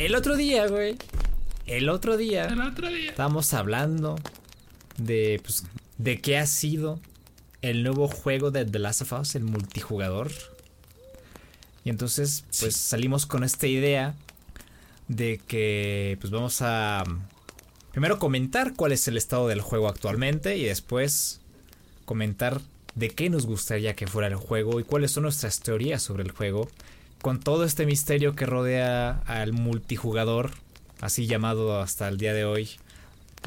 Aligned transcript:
El 0.00 0.14
otro 0.14 0.34
día, 0.34 0.66
güey. 0.66 0.96
El 1.66 1.90
otro 1.90 2.16
día. 2.16 2.46
El 2.46 2.62
otro 2.62 2.88
día. 2.88 3.10
Estamos 3.10 3.52
hablando 3.52 4.16
de, 4.96 5.38
pues, 5.42 5.64
de 5.98 6.22
qué 6.22 6.38
ha 6.38 6.46
sido 6.46 6.98
el 7.60 7.82
nuevo 7.82 8.08
juego 8.08 8.50
de 8.50 8.64
The 8.64 8.78
Last 8.78 9.02
of 9.02 9.12
Us, 9.12 9.34
el 9.34 9.44
multijugador. 9.44 10.32
Y 11.84 11.90
entonces, 11.90 12.44
pues 12.58 12.76
salimos 12.76 13.26
con 13.26 13.44
esta 13.44 13.66
idea 13.66 14.14
de 15.08 15.38
que, 15.46 16.16
pues 16.18 16.30
vamos 16.30 16.62
a 16.62 17.04
primero 17.92 18.18
comentar 18.18 18.72
cuál 18.74 18.92
es 18.92 19.06
el 19.06 19.18
estado 19.18 19.48
del 19.48 19.60
juego 19.60 19.86
actualmente 19.86 20.56
y 20.56 20.64
después 20.64 21.42
comentar 22.06 22.62
de 22.94 23.10
qué 23.10 23.28
nos 23.28 23.44
gustaría 23.44 23.94
que 23.94 24.06
fuera 24.06 24.28
el 24.28 24.36
juego 24.36 24.80
y 24.80 24.84
cuáles 24.84 25.10
son 25.10 25.24
nuestras 25.24 25.60
teorías 25.60 26.02
sobre 26.02 26.22
el 26.22 26.30
juego 26.30 26.70
con 27.22 27.40
todo 27.40 27.64
este 27.64 27.86
misterio 27.86 28.34
que 28.34 28.46
rodea 28.46 29.22
al 29.26 29.52
multijugador, 29.52 30.52
así 31.00 31.26
llamado 31.26 31.80
hasta 31.80 32.08
el 32.08 32.16
día 32.16 32.32
de 32.32 32.44
hoy, 32.44 32.70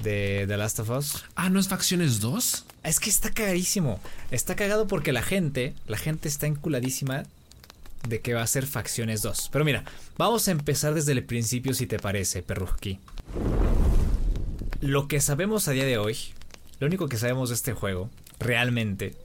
de 0.01 0.45
The 0.47 0.57
Last 0.57 0.79
of 0.79 0.89
Us. 0.89 1.25
Ah, 1.35 1.50
¿no 1.50 1.59
es 1.59 1.67
Facciones 1.67 2.19
2? 2.19 2.66
Es 2.83 3.00
que 3.00 3.09
está 3.09 3.31
cagadísimo. 3.31 4.00
Está 4.31 4.56
cagado 4.56 4.88
porque 4.88 5.12
la 5.12 5.22
gente, 5.22 5.73
la 5.88 5.97
gente 5.97 6.28
está 6.28 6.47
enculadísima 6.47 7.23
de 8.07 8.19
que 8.22 8.33
va 8.33 8.41
a 8.41 8.47
ser 8.47 8.66
Facciones 8.66 9.22
2. 9.22 9.50
Pero 9.51 9.66
mira, 9.66 9.83
vamos 10.17 10.47
a 10.47 10.51
empezar 10.51 10.94
desde 10.94 11.13
el 11.13 11.23
principio 11.23 11.73
si 11.73 11.88
te 11.88 12.00
parece, 12.00 12.44
Perruski. 12.44 13.00
Lo 14.81 15.07
que 15.07 15.22
sabemos 15.22 15.67
a 15.67 15.72
día 15.72 15.85
de 15.85 15.97
hoy, 15.97 16.17
lo 16.79 16.88
único 16.88 17.07
que 17.07 17.17
sabemos 17.17 17.50
de 17.50 17.56
este 17.56 17.73
juego, 17.73 18.09
realmente, 18.39 19.16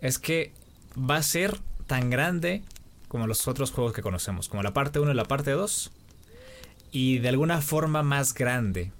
es 0.00 0.18
que 0.18 0.52
va 0.96 1.16
a 1.16 1.22
ser 1.22 1.58
tan 1.86 2.10
grande 2.10 2.62
como 3.08 3.26
los 3.26 3.48
otros 3.48 3.70
juegos 3.70 3.92
que 3.92 4.02
conocemos, 4.02 4.48
como 4.48 4.62
la 4.62 4.72
parte 4.72 5.00
1 5.00 5.10
y 5.10 5.14
la 5.14 5.24
parte 5.24 5.50
2, 5.50 5.90
y 6.92 7.18
de 7.18 7.28
alguna 7.28 7.60
forma 7.60 8.02
más 8.02 8.34
grande. 8.34 8.92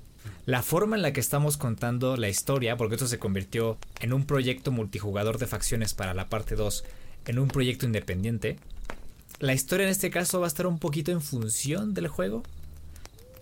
La 0.47 0.63
forma 0.63 0.97
en 0.97 1.03
la 1.03 1.13
que 1.13 1.21
estamos 1.21 1.57
contando 1.57 2.17
la 2.17 2.29
historia, 2.29 2.77
porque 2.77 2.95
esto 2.95 3.07
se 3.07 3.19
convirtió 3.19 3.79
en 4.01 4.13
un 4.13 4.25
proyecto 4.25 4.73
multijugador 4.73 5.39
de 5.39 5.47
facciones 5.47 5.95
para 5.95 6.15
la 6.15 6.29
parte 6.29 6.55
2, 6.55 6.85
en 7.27 7.39
un 7.39 7.49
proyecto 7.49 7.87
independiente, 7.87 8.59
la 9.41 9.55
historia 9.55 9.85
en 9.85 9.91
este 9.91 10.11
caso 10.11 10.41
va 10.41 10.47
a 10.47 10.49
estar 10.49 10.67
un 10.67 10.79
poquito 10.81 11.13
en 11.13 11.21
función 11.21 11.95
del 11.95 12.09
juego, 12.09 12.43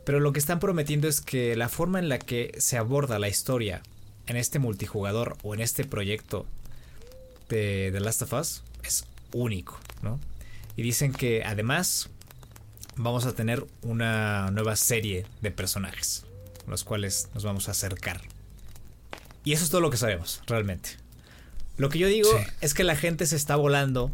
pero 0.05 0.21
lo 0.21 0.33
que 0.33 0.39
están 0.39 0.61
prometiendo 0.61 1.09
es 1.09 1.23
que 1.23 1.57
la 1.57 1.71
forma 1.71 1.99
en 1.99 2.11
la 2.11 2.19
que 2.19 2.55
se 2.59 2.77
aborda 2.77 3.19
la 3.19 3.29
historia 3.29 3.83
en 4.27 4.37
este 4.37 4.59
multijugador 4.59 5.39
o 5.43 5.55
en 5.55 5.61
este 5.61 5.85
proyecto 5.85 6.45
de 7.49 7.91
The 7.93 8.01
Last 8.01 8.23
of 8.23 8.33
Us 8.35 8.63
es 8.83 9.07
único, 9.33 9.79
¿no? 10.03 10.21
Y 10.77 10.83
dicen 10.83 11.13
que 11.13 11.43
además 11.45 12.11
vamos 12.97 13.27
a 13.27 13.35
tener 13.35 13.67
una 13.83 14.51
nueva 14.51 14.77
serie 14.77 15.27
de 15.43 15.51
personajes, 15.51 16.25
los 16.67 16.85
cuales 16.85 17.29
nos 17.35 17.45
vamos 17.45 17.69
a 17.69 17.73
acercar. 17.73 18.21
Y 19.45 19.53
eso 19.53 19.65
es 19.65 19.71
todo 19.71 19.81
lo 19.81 19.91
que 19.91 19.97
sabemos, 19.97 20.43
realmente. 20.47 20.91
Lo 21.77 21.89
que 21.89 21.99
yo 21.99 22.09
digo 22.09 22.31
Sí. 22.31 22.45
es 22.61 22.75
que 22.75 22.85
la 22.85 22.97
gente 22.97 23.27
se 23.27 23.37
está 23.37 23.57
volando, 23.57 24.11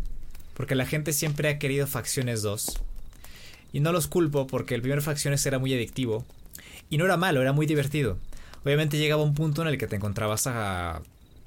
porque 0.54 0.74
la 0.74 0.84
gente 0.86 1.12
siempre 1.12 1.48
ha 1.48 1.58
querido 1.58 1.86
Facciones 1.86 2.42
2. 2.42 2.80
Y 3.72 3.80
no 3.80 3.92
los 3.92 4.06
culpo 4.08 4.46
porque 4.46 4.74
el 4.74 4.82
primer 4.82 5.00
Facciones 5.00 5.44
era 5.46 5.58
muy 5.58 5.72
adictivo. 5.72 6.26
Y 6.90 6.98
no 6.98 7.06
era 7.06 7.16
malo, 7.16 7.40
era 7.40 7.52
muy 7.52 7.66
divertido. 7.66 8.18
Obviamente 8.64 8.98
llegaba 8.98 9.22
un 9.22 9.34
punto 9.34 9.62
en 9.62 9.68
el 9.68 9.78
que 9.78 9.86
te 9.86 9.96
encontrabas 9.96 10.46
a 10.46 11.00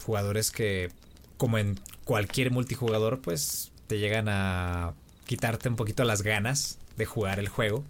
jugadores 0.03 0.51
que, 0.51 0.89
como 1.37 1.57
en 1.59 1.79
cualquier 2.03 2.49
multijugador, 2.51 3.21
pues 3.21 3.71
te 3.87 3.99
llegan 3.99 4.27
a 4.27 4.93
quitarte 5.25 5.69
un 5.69 5.75
poquito 5.75 6.03
las 6.03 6.21
ganas 6.21 6.77
de 6.97 7.05
jugar 7.05 7.39
el 7.39 7.49
juego. 7.49 7.83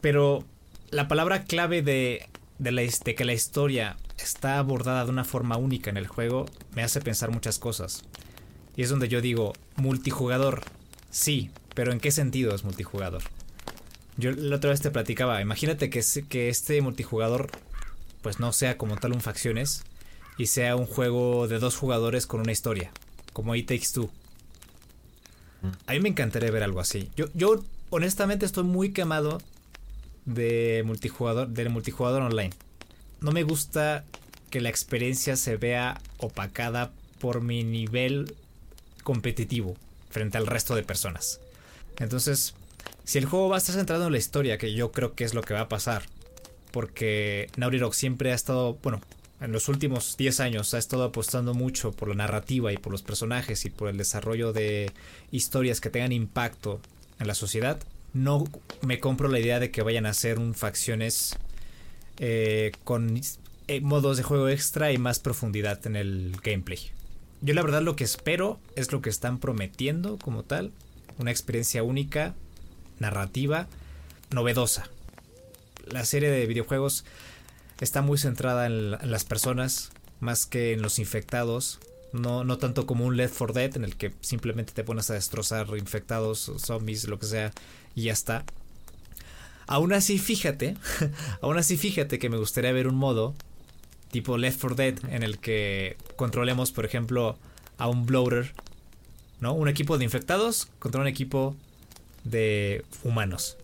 Pero 0.00 0.44
la 0.90 1.08
palabra 1.08 1.44
clave 1.44 1.82
de, 1.82 2.28
que 3.16 3.24
la 3.24 3.32
historia 3.32 3.96
está 4.18 4.58
abordada 4.58 5.04
de 5.04 5.10
una 5.10 5.24
forma 5.24 5.56
única 5.56 5.90
en 5.90 5.96
el 5.96 6.06
juego 6.06 6.46
me 6.74 6.82
hace 6.82 7.00
pensar 7.00 7.30
muchas 7.30 7.58
cosas. 7.58 8.02
Y 8.76 8.82
es 8.82 8.90
donde 8.90 9.08
yo 9.08 9.20
digo, 9.20 9.52
multijugador, 9.76 10.62
sí, 11.10 11.50
pero 11.74 11.92
¿en 11.92 12.00
qué 12.00 12.10
sentido 12.10 12.54
es 12.54 12.64
multijugador? 12.64 13.22
Yo 14.16 14.30
la 14.30 14.56
otra 14.56 14.70
vez 14.70 14.80
te 14.80 14.90
platicaba, 14.90 15.40
imagínate 15.40 15.90
que 15.90 16.48
este 16.48 16.80
multijugador 16.82 17.50
pues 18.22 18.40
no 18.40 18.52
sea 18.52 18.78
como 18.78 18.96
tal 18.96 19.12
un 19.12 19.20
facciones 19.20 19.84
y 20.38 20.46
sea 20.46 20.76
un 20.76 20.86
juego 20.86 21.46
de 21.46 21.58
dos 21.58 21.76
jugadores 21.76 22.26
con 22.26 22.40
una 22.40 22.52
historia, 22.52 22.90
como 23.32 23.54
It 23.54 23.68
Takes 23.68 23.88
Two. 23.92 24.10
A 25.86 25.92
mí 25.92 26.00
me 26.00 26.08
encantaría 26.08 26.50
ver 26.50 26.62
algo 26.62 26.80
así. 26.80 27.10
Yo, 27.16 27.26
yo 27.34 27.62
honestamente 27.90 28.46
estoy 28.46 28.64
muy 28.64 28.92
quemado 28.92 29.40
de 30.24 30.82
multijugador, 30.86 31.48
del 31.48 31.70
multijugador 31.70 32.22
online. 32.22 32.52
No 33.20 33.32
me 33.32 33.42
gusta 33.42 34.04
que 34.50 34.60
la 34.60 34.68
experiencia 34.68 35.36
se 35.36 35.56
vea 35.56 36.00
opacada 36.18 36.92
por 37.18 37.40
mi 37.40 37.64
nivel 37.64 38.34
competitivo 39.02 39.76
frente 40.10 40.38
al 40.38 40.46
resto 40.46 40.74
de 40.74 40.82
personas. 40.82 41.40
Entonces, 41.98 42.54
si 43.04 43.18
el 43.18 43.26
juego 43.26 43.48
va 43.48 43.56
a 43.56 43.58
estar 43.58 43.74
centrado 43.74 44.06
en 44.06 44.12
la 44.12 44.18
historia, 44.18 44.58
que 44.58 44.74
yo 44.74 44.92
creo 44.92 45.14
que 45.14 45.24
es 45.24 45.34
lo 45.34 45.42
que 45.42 45.54
va 45.54 45.62
a 45.62 45.68
pasar, 45.68 46.02
porque 46.70 47.50
Naughty 47.56 47.78
siempre 47.92 48.32
ha 48.32 48.34
estado, 48.34 48.78
bueno, 48.82 49.00
en 49.40 49.52
los 49.52 49.68
últimos 49.68 50.16
10 50.16 50.40
años 50.40 50.74
ha 50.74 50.78
estado 50.78 51.04
apostando 51.04 51.54
mucho 51.54 51.92
por 51.92 52.08
la 52.08 52.14
narrativa 52.14 52.72
y 52.72 52.78
por 52.78 52.92
los 52.92 53.02
personajes 53.02 53.64
y 53.64 53.70
por 53.70 53.88
el 53.88 53.96
desarrollo 53.96 54.52
de 54.52 54.92
historias 55.30 55.80
que 55.80 55.90
tengan 55.90 56.12
impacto 56.12 56.80
en 57.18 57.26
la 57.26 57.34
sociedad, 57.34 57.78
no 58.12 58.44
me 58.82 59.00
compro 59.00 59.28
la 59.28 59.40
idea 59.40 59.60
de 59.60 59.70
que 59.70 59.82
vayan 59.82 60.06
a 60.06 60.14
ser 60.14 60.38
un 60.38 60.54
facciones 60.54 61.36
eh, 62.18 62.72
con 62.84 63.20
eh, 63.66 63.80
modos 63.80 64.16
de 64.16 64.22
juego 64.22 64.48
extra 64.48 64.92
y 64.92 64.98
más 64.98 65.18
profundidad 65.18 65.84
en 65.86 65.96
el 65.96 66.36
gameplay. 66.42 66.90
Yo 67.40 67.54
la 67.54 67.62
verdad 67.62 67.82
lo 67.82 67.96
que 67.96 68.04
espero 68.04 68.60
es 68.76 68.92
lo 68.92 69.02
que 69.02 69.10
están 69.10 69.38
prometiendo 69.38 70.16
como 70.18 70.44
tal, 70.44 70.72
una 71.18 71.30
experiencia 71.30 71.82
única, 71.82 72.34
narrativa, 72.98 73.66
novedosa. 74.30 74.88
La 75.86 76.04
serie 76.04 76.30
de 76.30 76.46
videojuegos 76.46 77.04
está 77.80 78.02
muy 78.02 78.18
centrada 78.18 78.66
en, 78.66 78.90
las 78.90 79.24
personas 79.24 79.90
más 80.20 80.46
que 80.46 80.72
en 80.72 80.82
los 80.82 80.98
infectados. 80.98 81.80
No, 82.12 82.44
no 82.44 82.58
tanto 82.58 82.86
como 82.86 83.04
un 83.06 83.16
Left 83.16 83.36
4 83.36 83.54
Dead 83.54 83.76
en 83.76 83.84
el 83.84 83.96
que 83.96 84.12
simplemente 84.20 84.72
te 84.72 84.84
pones 84.84 85.10
a 85.10 85.14
destrozar 85.14 85.66
infectados, 85.76 86.52
zombies, 86.58 87.08
lo 87.08 87.18
que 87.18 87.26
sea, 87.26 87.52
y 87.94 88.04
ya 88.04 88.12
está. 88.12 88.44
Aún 89.66 89.92
así, 89.92 90.18
fíjate, 90.18 90.76
aún 91.40 91.58
así, 91.58 91.76
fíjate 91.76 92.18
que 92.18 92.30
me 92.30 92.36
gustaría 92.36 92.72
ver 92.72 92.86
un 92.86 92.94
modo 92.94 93.34
tipo 94.10 94.38
Left 94.38 94.60
4 94.60 94.76
Dead 94.76 94.94
en 95.10 95.24
el 95.24 95.38
que 95.38 95.96
controlemos, 96.14 96.70
por 96.70 96.84
ejemplo, 96.84 97.36
a 97.78 97.88
un 97.88 98.06
bloater, 98.06 98.52
¿no? 99.40 99.54
Un 99.54 99.68
equipo 99.68 99.98
de 99.98 100.04
infectados 100.04 100.68
contra 100.78 101.00
un 101.00 101.08
equipo 101.08 101.56
de 102.22 102.84
humanos. 103.02 103.56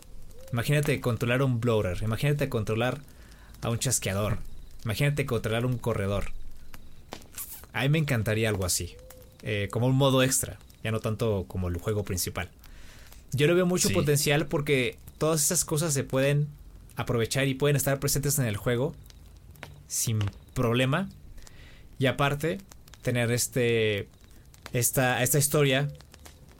Imagínate 0.53 1.01
controlar 1.01 1.43
un 1.43 1.61
bloater, 1.61 2.03
imagínate 2.03 2.49
controlar 2.49 3.01
a 3.63 3.71
un 3.71 3.79
chasqueador, 3.79 4.39
imagínate 4.85 5.27
controlar 5.27 5.67
un 5.67 5.79
corredor. 5.79 6.33
A 7.73 7.83
mí 7.83 7.89
me 7.89 7.99
encantaría 7.99 8.49
algo 8.49 8.65
así, 8.65 8.97
eh, 9.43 9.69
como 9.71 9.87
un 9.87 9.97
modo 9.97 10.23
extra, 10.23 10.59
ya 10.83 10.91
no 10.91 11.01
tanto 11.01 11.45
como 11.47 11.69
el 11.69 11.77
juego 11.77 12.05
principal. 12.05 12.51
Yo 13.33 13.47
le 13.47 13.55
veo 13.55 13.67
mucho 13.67 13.91
potencial 13.91 14.47
porque 14.47 14.99
todas 15.19 15.43
esas 15.43 15.65
cosas 15.65 15.95
se 15.95 16.03
pueden 16.03 16.49
aprovechar 16.97 17.47
y 17.47 17.55
pueden 17.55 17.77
estar 17.77 18.01
presentes 18.01 18.39
en 18.39 18.47
el 18.47 18.57
juego 18.57 18.95
sin 19.87 20.19
problema. 20.55 21.09
Y 21.99 22.07
aparte, 22.07 22.59
tener 23.03 23.31
este. 23.31 24.09
Esta, 24.73 25.21
esta 25.25 25.37
historia 25.37 25.89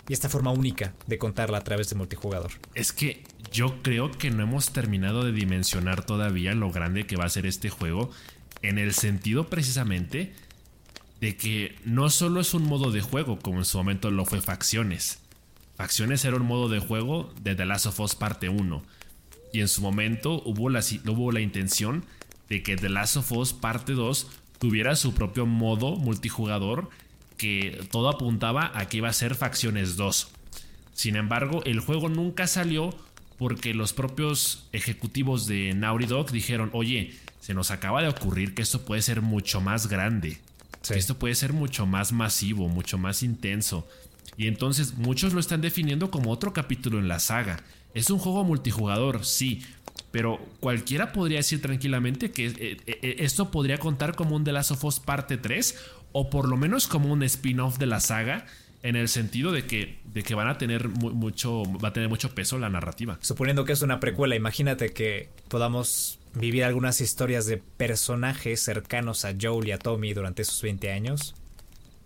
y 0.09 0.13
esta 0.13 0.29
forma 0.29 0.51
única 0.51 0.93
de 1.07 1.17
contarla 1.17 1.59
a 1.59 1.61
través 1.63 1.89
de 1.91 1.95
multijugador. 1.95 2.51
Es 2.75 2.93
que 2.93 3.23
yo 3.53 3.83
creo 3.83 4.11
que 4.11 4.31
no 4.31 4.43
hemos 4.43 4.71
terminado 4.71 5.25
de 5.25 5.33
dimensionar 5.33 6.05
todavía 6.05 6.55
lo 6.55 6.71
grande 6.71 7.07
que 7.07 7.17
va 7.17 7.25
a 7.25 7.31
ser 7.31 7.47
este 7.47 7.71
juego. 7.71 8.11
En 8.63 8.79
el 8.79 8.93
sentido 8.93 9.49
precisamente 9.49 10.35
de 11.21 11.37
que 11.37 11.77
no 11.85 12.11
solo 12.11 12.41
es 12.41 12.55
un 12.55 12.65
modo 12.65 12.93
de 12.93 13.01
juego 13.01 13.39
como 13.39 13.59
en 13.59 13.65
su 13.65 13.79
momento 13.79 14.11
lo 14.11 14.25
fue 14.25 14.41
Facciones. 14.41 15.21
Facciones 15.77 16.25
era 16.25 16.37
un 16.37 16.47
modo 16.47 16.69
de 16.69 16.79
juego 16.79 17.33
de 17.43 17.55
The 17.55 17.67
Last 17.67 17.87
of 17.87 18.01
Us 18.01 18.15
parte 18.15 18.49
1. 18.49 18.83
Y 19.53 19.61
en 19.61 19.69
su 19.69 19.83
momento 19.83 20.43
hubo 20.45 20.71
la, 20.71 20.81
hubo 21.07 21.33
la 21.33 21.41
intención 21.41 22.05
de 22.49 22.63
que 22.63 22.77
The 22.77 22.89
Last 22.89 23.17
of 23.17 23.33
Us 23.33 23.53
parte 23.53 23.93
2 23.93 24.27
tuviera 24.59 24.95
su 24.95 25.15
propio 25.15 25.47
modo 25.47 25.97
multijugador 25.97 26.91
que 27.37 27.87
todo 27.91 28.11
apuntaba 28.11 28.71
a 28.75 28.87
que 28.87 28.99
iba 28.99 29.09
a 29.09 29.15
ser 29.15 29.35
Facciones 29.35 29.97
2. 29.97 30.29
Sin 30.93 31.17
embargo, 31.17 31.63
el 31.65 31.81
juego 31.81 32.11
nunca 32.11 32.47
salió 32.47 32.95
porque 33.41 33.73
los 33.73 33.95
propios 33.95 34.65
ejecutivos 34.71 35.47
de 35.47 35.73
Naughty 35.73 36.05
Dog 36.05 36.31
dijeron, 36.31 36.69
oye, 36.75 37.15
se 37.41 37.55
nos 37.55 37.71
acaba 37.71 38.03
de 38.03 38.09
ocurrir 38.09 38.55
que 38.55 38.61
esto 38.61 38.83
puede 38.83 39.01
ser 39.01 39.23
mucho 39.23 39.63
más 39.63 39.87
grande. 39.87 40.37
Esto 40.91 41.19
puede 41.19 41.35
ser 41.35 41.55
mucho 41.55 41.87
más 41.87 42.13
masivo, 42.13 42.69
mucho 42.69 42.99
más 42.99 43.23
intenso. 43.23 43.89
Y 44.37 44.47
entonces 44.47 44.99
muchos 44.99 45.33
lo 45.33 45.41
están 45.41 45.63
definiendo 45.63 46.11
como 46.11 46.33
otro 46.33 46.53
capítulo 46.53 46.99
en 46.99 47.09
la 47.09 47.19
saga. 47.19 47.65
Es 47.95 48.11
un 48.11 48.19
juego 48.19 48.45
multijugador, 48.45 49.25
sí, 49.25 49.63
pero 50.11 50.39
cualquiera 50.61 51.11
podría 51.11 51.39
decir 51.39 51.63
tranquilamente 51.63 52.33
que 52.33 52.49
eh, 52.49 52.77
eh, 52.87 53.17
esto 53.21 53.51
podría 53.51 53.79
contar 53.79 54.17
como 54.17 54.37
un 54.37 54.45
The 54.45 54.53
Last 54.53 54.73
of 54.73 54.85
Us 54.85 55.01
parte 55.01 55.39
3 55.39 55.77
o 56.13 56.29
por 56.29 56.47
lo 56.47 56.59
menos 56.59 56.87
como 56.87 57.11
un 57.11 57.23
spin-off 57.23 57.79
de 57.79 57.87
la 57.87 58.01
saga 58.01 58.45
en 58.83 58.97
el 58.97 59.09
sentido 59.09 59.53
de 59.53 59.67
que, 59.67 59.99
de 60.05 60.23
que 60.23 60.35
van 60.35 60.49
a 60.49 60.59
tener 60.59 60.89
mucho, 60.89 61.63
va 61.83 61.89
a 61.89 61.93
tener 61.93 62.09
mucho 62.09 62.35
peso 62.35 62.59
la 62.59 62.71
narrativa. 62.71 63.19
Suponiendo 63.21 63.65
que 63.65 63.73
es 63.73 63.83
una 63.83 64.01
precuela, 64.01 64.37
imagínate 64.37 64.91
que 64.91 65.29
podamos 65.49 66.19
vivir 66.35 66.65
algunas 66.65 67.01
historias 67.01 67.47
de 67.47 67.59
personajes 67.59 68.61
cercanos 68.61 69.25
a 69.25 69.35
Joel 69.41 69.69
y 69.69 69.73
a 69.73 69.79
Tommy 69.79 70.15
durante 70.15 70.43
esos 70.43 70.63
20 70.63 70.93
años. 70.93 71.35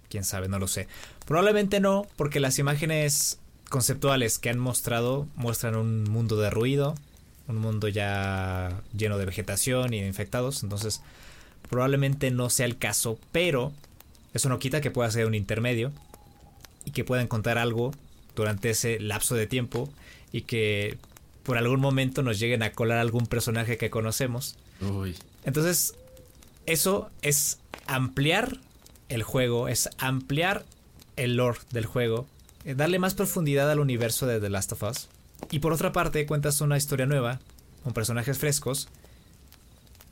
Quién 0.08 0.24
sabe, 0.24 0.48
no 0.48 0.58
lo 0.58 0.66
sé. 0.66 0.88
Probablemente 1.26 1.80
no, 1.80 2.06
porque 2.16 2.40
las 2.40 2.58
imágenes 2.58 3.38
conceptuales 3.70 4.38
que 4.38 4.50
han 4.50 4.58
mostrado 4.58 5.28
muestran 5.36 5.76
un 5.76 6.04
mundo 6.04 6.36
de 6.36 6.50
ruido, 6.50 6.94
un 7.46 7.58
mundo 7.58 7.88
ya 7.88 8.82
lleno 8.96 9.18
de 9.18 9.26
vegetación 9.26 9.94
y 9.94 10.00
de 10.00 10.06
infectados, 10.06 10.62
entonces 10.62 11.02
probablemente 11.68 12.30
no 12.30 12.50
sea 12.50 12.66
el 12.66 12.78
caso, 12.78 13.18
pero 13.32 13.72
eso 14.32 14.48
no 14.48 14.58
quita 14.58 14.80
que 14.80 14.90
pueda 14.90 15.10
ser 15.10 15.26
un 15.26 15.34
intermedio 15.34 15.92
y 16.84 16.90
que 16.90 17.04
puedan 17.04 17.26
contar 17.26 17.58
algo 17.58 17.92
durante 18.34 18.70
ese 18.70 18.98
lapso 19.00 19.34
de 19.34 19.46
tiempo 19.46 19.88
y 20.32 20.42
que 20.42 20.98
por 21.42 21.58
algún 21.58 21.80
momento 21.80 22.22
nos 22.22 22.38
lleguen 22.38 22.62
a 22.62 22.72
colar 22.72 22.98
algún 22.98 23.26
personaje 23.26 23.76
que 23.76 23.90
conocemos. 23.90 24.56
Entonces, 25.44 25.94
eso 26.66 27.10
es 27.22 27.58
ampliar 27.86 28.58
el 29.08 29.22
juego, 29.22 29.68
es 29.68 29.88
ampliar 29.98 30.64
el 31.16 31.36
lore 31.36 31.60
del 31.70 31.86
juego, 31.86 32.26
eh, 32.64 32.74
darle 32.74 32.98
más 32.98 33.14
profundidad 33.14 33.70
al 33.70 33.80
universo 33.80 34.26
de 34.26 34.40
The 34.40 34.50
Last 34.50 34.72
of 34.72 34.82
Us. 34.82 35.08
Y 35.50 35.58
por 35.60 35.72
otra 35.72 35.92
parte, 35.92 36.26
cuentas 36.26 36.60
una 36.60 36.76
historia 36.76 37.06
nueva, 37.06 37.40
con 37.82 37.92
personajes 37.92 38.38
frescos, 38.38 38.88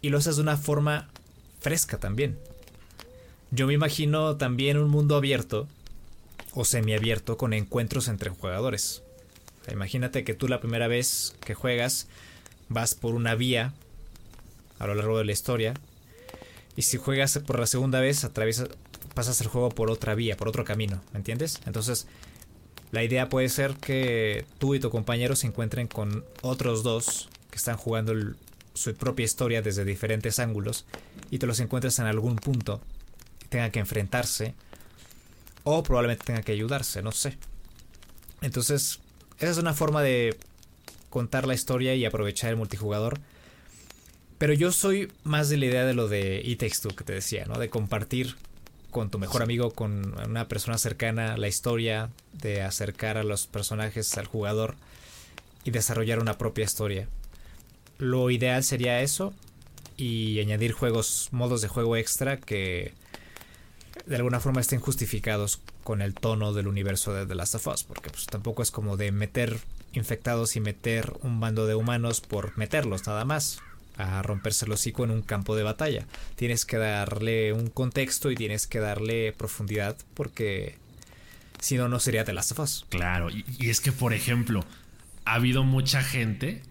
y 0.02 0.10
lo 0.10 0.18
haces 0.18 0.36
de 0.36 0.42
una 0.42 0.56
forma 0.56 1.08
fresca 1.60 1.98
también. 1.98 2.38
Yo 3.50 3.66
me 3.66 3.74
imagino 3.74 4.36
también 4.36 4.76
un 4.76 4.90
mundo 4.90 5.16
abierto, 5.16 5.68
o 6.54 6.64
semiabierto, 6.64 7.36
con 7.36 7.52
encuentros 7.52 8.08
entre 8.08 8.30
jugadores. 8.30 9.02
imagínate 9.70 10.24
que 10.24 10.34
tú 10.34 10.48
la 10.48 10.60
primera 10.60 10.88
vez 10.88 11.34
que 11.44 11.54
juegas 11.54 12.08
vas 12.68 12.94
por 12.94 13.14
una 13.14 13.34
vía 13.34 13.72
a 14.78 14.86
lo 14.86 14.94
largo 14.94 15.18
de 15.18 15.24
la 15.24 15.32
historia, 15.32 15.74
y 16.74 16.82
si 16.82 16.96
juegas 16.96 17.38
por 17.38 17.58
la 17.58 17.66
segunda 17.66 18.00
vez, 18.00 18.24
atraviesas, 18.24 18.68
pasas 19.14 19.40
el 19.40 19.48
juego 19.48 19.68
por 19.68 19.90
otra 19.90 20.14
vía, 20.14 20.36
por 20.36 20.48
otro 20.48 20.64
camino, 20.64 21.02
¿me 21.12 21.18
entiendes? 21.18 21.60
Entonces, 21.66 22.06
la 22.90 23.04
idea 23.04 23.28
puede 23.28 23.48
ser 23.48 23.74
que 23.76 24.44
tú 24.58 24.74
y 24.74 24.80
tu 24.80 24.90
compañero 24.90 25.36
se 25.36 25.46
encuentren 25.46 25.86
con 25.86 26.24
otros 26.42 26.82
dos 26.82 27.28
que 27.50 27.56
están 27.56 27.76
jugando 27.76 28.14
su 28.74 28.94
propia 28.94 29.24
historia 29.24 29.62
desde 29.62 29.84
diferentes 29.84 30.38
ángulos 30.38 30.86
y 31.30 31.38
te 31.38 31.46
los 31.46 31.60
encuentres 31.60 31.98
en 31.98 32.06
algún 32.06 32.36
punto, 32.36 32.80
tengan 33.48 33.70
que 33.70 33.80
enfrentarse 33.80 34.54
o 35.64 35.82
probablemente 35.82 36.24
tengan 36.24 36.42
que 36.42 36.52
ayudarse, 36.52 37.02
no 37.02 37.12
sé. 37.12 37.38
Entonces, 38.40 39.00
esa 39.38 39.50
es 39.50 39.58
una 39.58 39.74
forma 39.74 40.02
de 40.02 40.36
contar 41.10 41.46
la 41.46 41.54
historia 41.54 41.94
y 41.94 42.04
aprovechar 42.04 42.50
el 42.50 42.56
multijugador. 42.56 43.20
Pero 44.38 44.54
yo 44.54 44.72
soy 44.72 45.12
más 45.22 45.48
de 45.48 45.56
la 45.56 45.66
idea 45.66 45.84
de 45.84 45.94
lo 45.94 46.08
de 46.08 46.42
It 46.44 46.60
Takes 46.60 46.78
Two 46.82 46.96
que 46.96 47.04
te 47.04 47.12
decía, 47.12 47.44
¿no? 47.46 47.58
De 47.58 47.70
compartir 47.70 48.34
con 48.90 49.10
tu 49.10 49.18
mejor 49.18 49.42
amigo, 49.42 49.70
con 49.70 50.20
una 50.28 50.48
persona 50.48 50.78
cercana, 50.78 51.36
la 51.36 51.48
historia, 51.48 52.10
de 52.32 52.62
acercar 52.62 53.16
a 53.16 53.24
los 53.24 53.46
personajes 53.46 54.18
al 54.18 54.26
jugador 54.26 54.74
y 55.64 55.70
desarrollar 55.70 56.18
una 56.18 56.38
propia 56.38 56.64
historia. 56.64 57.08
Lo 57.98 58.30
ideal 58.30 58.64
sería 58.64 59.00
eso 59.00 59.32
y 59.96 60.40
añadir 60.40 60.72
juegos, 60.72 61.28
modos 61.30 61.62
de 61.62 61.68
juego 61.68 61.96
extra 61.96 62.36
que 62.38 62.92
de 64.06 64.16
alguna 64.16 64.40
forma 64.40 64.60
estén 64.60 64.80
justificados 64.80 65.60
con 65.84 66.02
el 66.02 66.14
tono 66.14 66.52
del 66.52 66.66
universo 66.66 67.12
de 67.12 67.26
The 67.26 67.34
Last 67.34 67.54
of 67.54 67.66
Us, 67.68 67.84
porque 67.84 68.10
pues 68.10 68.26
tampoco 68.26 68.62
es 68.62 68.70
como 68.70 68.96
de 68.96 69.12
meter 69.12 69.58
infectados 69.92 70.56
y 70.56 70.60
meter 70.60 71.12
un 71.22 71.40
bando 71.40 71.66
de 71.66 71.74
humanos 71.74 72.20
por 72.20 72.56
meterlos 72.56 73.06
nada 73.06 73.24
más 73.24 73.60
a 73.96 74.22
romperse 74.22 74.64
el 74.64 74.72
hocico 74.72 75.04
en 75.04 75.10
un 75.10 75.22
campo 75.22 75.54
de 75.54 75.62
batalla. 75.62 76.06
Tienes 76.36 76.64
que 76.64 76.78
darle 76.78 77.52
un 77.52 77.68
contexto 77.68 78.30
y 78.30 78.36
tienes 78.36 78.66
que 78.66 78.80
darle 78.80 79.32
profundidad 79.32 79.96
porque 80.14 80.76
si 81.60 81.76
no, 81.76 81.88
no 81.88 82.00
sería 82.00 82.24
The 82.24 82.32
Last 82.32 82.52
of 82.52 82.58
Us. 82.60 82.86
Claro, 82.88 83.30
y, 83.30 83.44
es 83.70 83.80
que, 83.80 83.92
por 83.92 84.12
ejemplo, 84.12 84.64
ha 85.24 85.34
habido 85.34 85.62
mucha 85.62 86.02
gente 86.02 86.62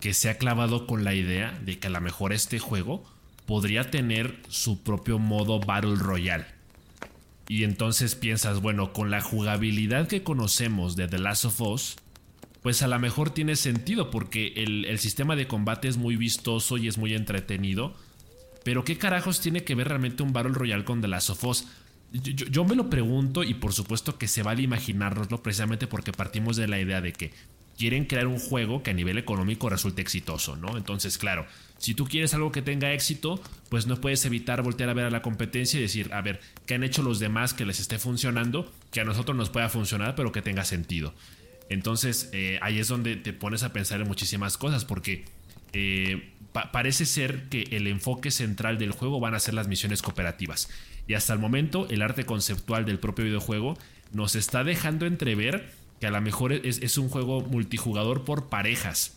que 0.00 0.14
se 0.14 0.30
ha 0.30 0.38
clavado 0.38 0.86
con 0.86 1.04
la 1.04 1.14
idea 1.14 1.58
de 1.62 1.78
que 1.78 1.88
a 1.88 1.90
lo 1.90 2.00
mejor 2.00 2.32
este 2.32 2.58
juego 2.58 3.04
podría 3.44 3.90
tener 3.90 4.40
su 4.48 4.82
propio 4.82 5.18
modo 5.18 5.60
Battle 5.60 5.96
Royale. 5.96 6.46
Y 7.50 7.64
entonces 7.64 8.14
piensas, 8.14 8.60
bueno, 8.60 8.92
con 8.92 9.10
la 9.10 9.20
jugabilidad 9.20 10.06
que 10.06 10.22
conocemos 10.22 10.94
de 10.94 11.08
The 11.08 11.18
Last 11.18 11.46
of 11.46 11.60
Us, 11.60 11.96
pues 12.62 12.80
a 12.82 12.86
lo 12.86 12.96
mejor 13.00 13.30
tiene 13.30 13.56
sentido 13.56 14.08
porque 14.12 14.52
el, 14.54 14.96
sistema 15.00 15.34
de 15.34 15.48
combate 15.48 15.88
es 15.88 15.96
muy 15.96 16.14
vistoso 16.14 16.76
y 16.76 16.86
es 16.86 16.96
muy 16.96 17.12
entretenido. 17.12 17.92
Pero 18.62 18.84
¿qué 18.84 18.98
carajos 18.98 19.40
tiene 19.40 19.64
que 19.64 19.74
ver 19.74 19.88
realmente 19.88 20.22
un 20.22 20.32
Battle 20.32 20.52
Royale 20.52 20.84
con 20.84 21.00
The 21.00 21.08
Last 21.08 21.30
of 21.30 21.42
Us? 21.42 21.66
Yo, 22.12 22.64
me 22.64 22.76
lo 22.76 22.88
pregunto 22.88 23.42
y 23.42 23.54
por 23.54 23.72
supuesto 23.72 24.16
que 24.16 24.28
se 24.28 24.44
vale 24.44 24.62
imaginárnoslo 24.62 25.42
precisamente 25.42 25.88
porque 25.88 26.12
partimos 26.12 26.56
de 26.56 26.68
la 26.68 26.78
idea 26.78 27.00
de 27.00 27.12
que 27.12 27.32
quieren 27.80 28.04
crear 28.04 28.26
un 28.26 28.38
juego 28.38 28.82
que 28.82 28.90
a 28.90 28.92
nivel 28.92 29.16
económico 29.16 29.70
resulte 29.70 30.02
exitoso, 30.02 30.54
¿no? 30.54 30.76
Entonces, 30.76 31.16
claro, 31.16 31.46
si 31.78 31.94
tú 31.94 32.04
quieres 32.04 32.34
algo 32.34 32.52
que 32.52 32.60
tenga 32.60 32.92
éxito, 32.92 33.42
pues 33.70 33.86
no 33.86 33.98
puedes 33.98 34.22
evitar 34.26 34.60
voltear 34.60 34.90
a 34.90 34.92
ver 34.92 35.06
a 35.06 35.10
la 35.10 35.22
competencia 35.22 35.78
y 35.78 35.84
decir, 35.84 36.12
a 36.12 36.20
ver, 36.20 36.42
¿qué 36.66 36.74
han 36.74 36.84
hecho 36.84 37.02
los 37.02 37.20
demás 37.20 37.54
que 37.54 37.64
les 37.64 37.80
esté 37.80 37.98
funcionando? 37.98 38.70
Que 38.92 39.00
a 39.00 39.04
nosotros 39.04 39.34
nos 39.34 39.48
pueda 39.48 39.70
funcionar, 39.70 40.14
pero 40.14 40.30
que 40.30 40.42
tenga 40.42 40.66
sentido. 40.66 41.14
Entonces, 41.70 42.28
eh, 42.34 42.58
ahí 42.60 42.80
es 42.80 42.88
donde 42.88 43.16
te 43.16 43.32
pones 43.32 43.62
a 43.62 43.72
pensar 43.72 44.02
en 44.02 44.08
muchísimas 44.08 44.58
cosas, 44.58 44.84
porque 44.84 45.24
eh, 45.72 46.34
parece 46.52 47.06
ser 47.06 47.44
que 47.48 47.62
el 47.70 47.86
enfoque 47.86 48.30
central 48.30 48.76
del 48.76 48.90
juego 48.90 49.20
van 49.20 49.34
a 49.34 49.40
ser 49.40 49.54
las 49.54 49.68
misiones 49.68 50.02
cooperativas. 50.02 50.68
Y 51.08 51.14
hasta 51.14 51.32
el 51.32 51.38
momento, 51.38 51.88
el 51.88 52.02
arte 52.02 52.26
conceptual 52.26 52.84
del 52.84 52.98
propio 52.98 53.24
videojuego 53.24 53.78
nos 54.12 54.36
está 54.36 54.64
dejando 54.64 55.06
entrever 55.06 55.79
que 56.00 56.06
a 56.06 56.10
lo 56.10 56.20
mejor 56.20 56.52
es, 56.52 56.98
un 56.98 57.08
juego 57.08 57.42
multijugador 57.42 58.24
por 58.24 58.48
parejas. 58.48 59.16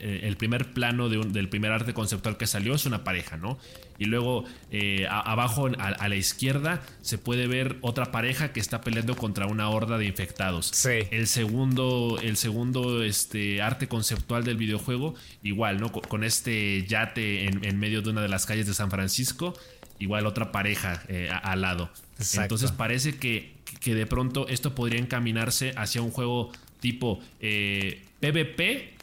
Eh, 0.00 0.20
el 0.24 0.36
primer 0.36 0.72
plano 0.72 1.08
del 1.08 1.48
primer 1.48 1.72
arte 1.72 1.94
conceptual 1.94 2.36
que 2.36 2.46
salió 2.46 2.74
es 2.74 2.84
una 2.84 3.04
pareja, 3.04 3.36
¿no? 3.38 3.58
Y 3.96 4.06
luego 4.06 4.44
eh, 4.70 5.06
abajo 5.08 5.70
a, 5.78 6.08
la 6.08 6.16
izquierda 6.16 6.82
se 7.00 7.16
puede 7.16 7.46
ver 7.46 7.78
otra 7.80 8.10
pareja 8.10 8.52
que 8.52 8.60
está 8.60 8.80
peleando 8.80 9.16
contra 9.16 9.46
una 9.46 9.70
horda 9.70 9.96
de 9.96 10.04
infectados. 10.06 10.66
Sí. 10.74 11.06
El 11.10 11.26
segundo, 11.26 12.18
el 12.20 12.36
segundo 12.36 13.02
este, 13.02 13.62
arte 13.62 13.88
conceptual 13.88 14.44
del 14.44 14.56
videojuego, 14.56 15.14
igual, 15.42 15.80
¿no? 15.80 15.90
Con, 15.92 16.24
este 16.24 16.84
yate 16.86 17.46
en, 17.46 17.78
medio 17.78 18.02
de 18.02 18.10
una 18.10 18.20
de 18.20 18.28
las 18.28 18.46
calles 18.46 18.66
de 18.66 18.74
San 18.74 18.90
Francisco, 18.90 19.54
igual 20.00 20.26
otra 20.26 20.52
pareja 20.52 21.02
eh, 21.08 21.30
al 21.30 21.62
lado. 21.62 21.88
Entonces 22.36 22.72
parece 22.72 23.16
que 23.16 23.53
que 23.84 23.94
de 23.94 24.06
pronto 24.06 24.48
esto 24.48 24.74
podría 24.74 24.98
encaminarse 24.98 25.74
hacia 25.76 26.00
un 26.00 26.10
juego 26.10 26.50
tipo 26.80 27.20
PvP, 27.38 28.72
eh, 28.72 28.94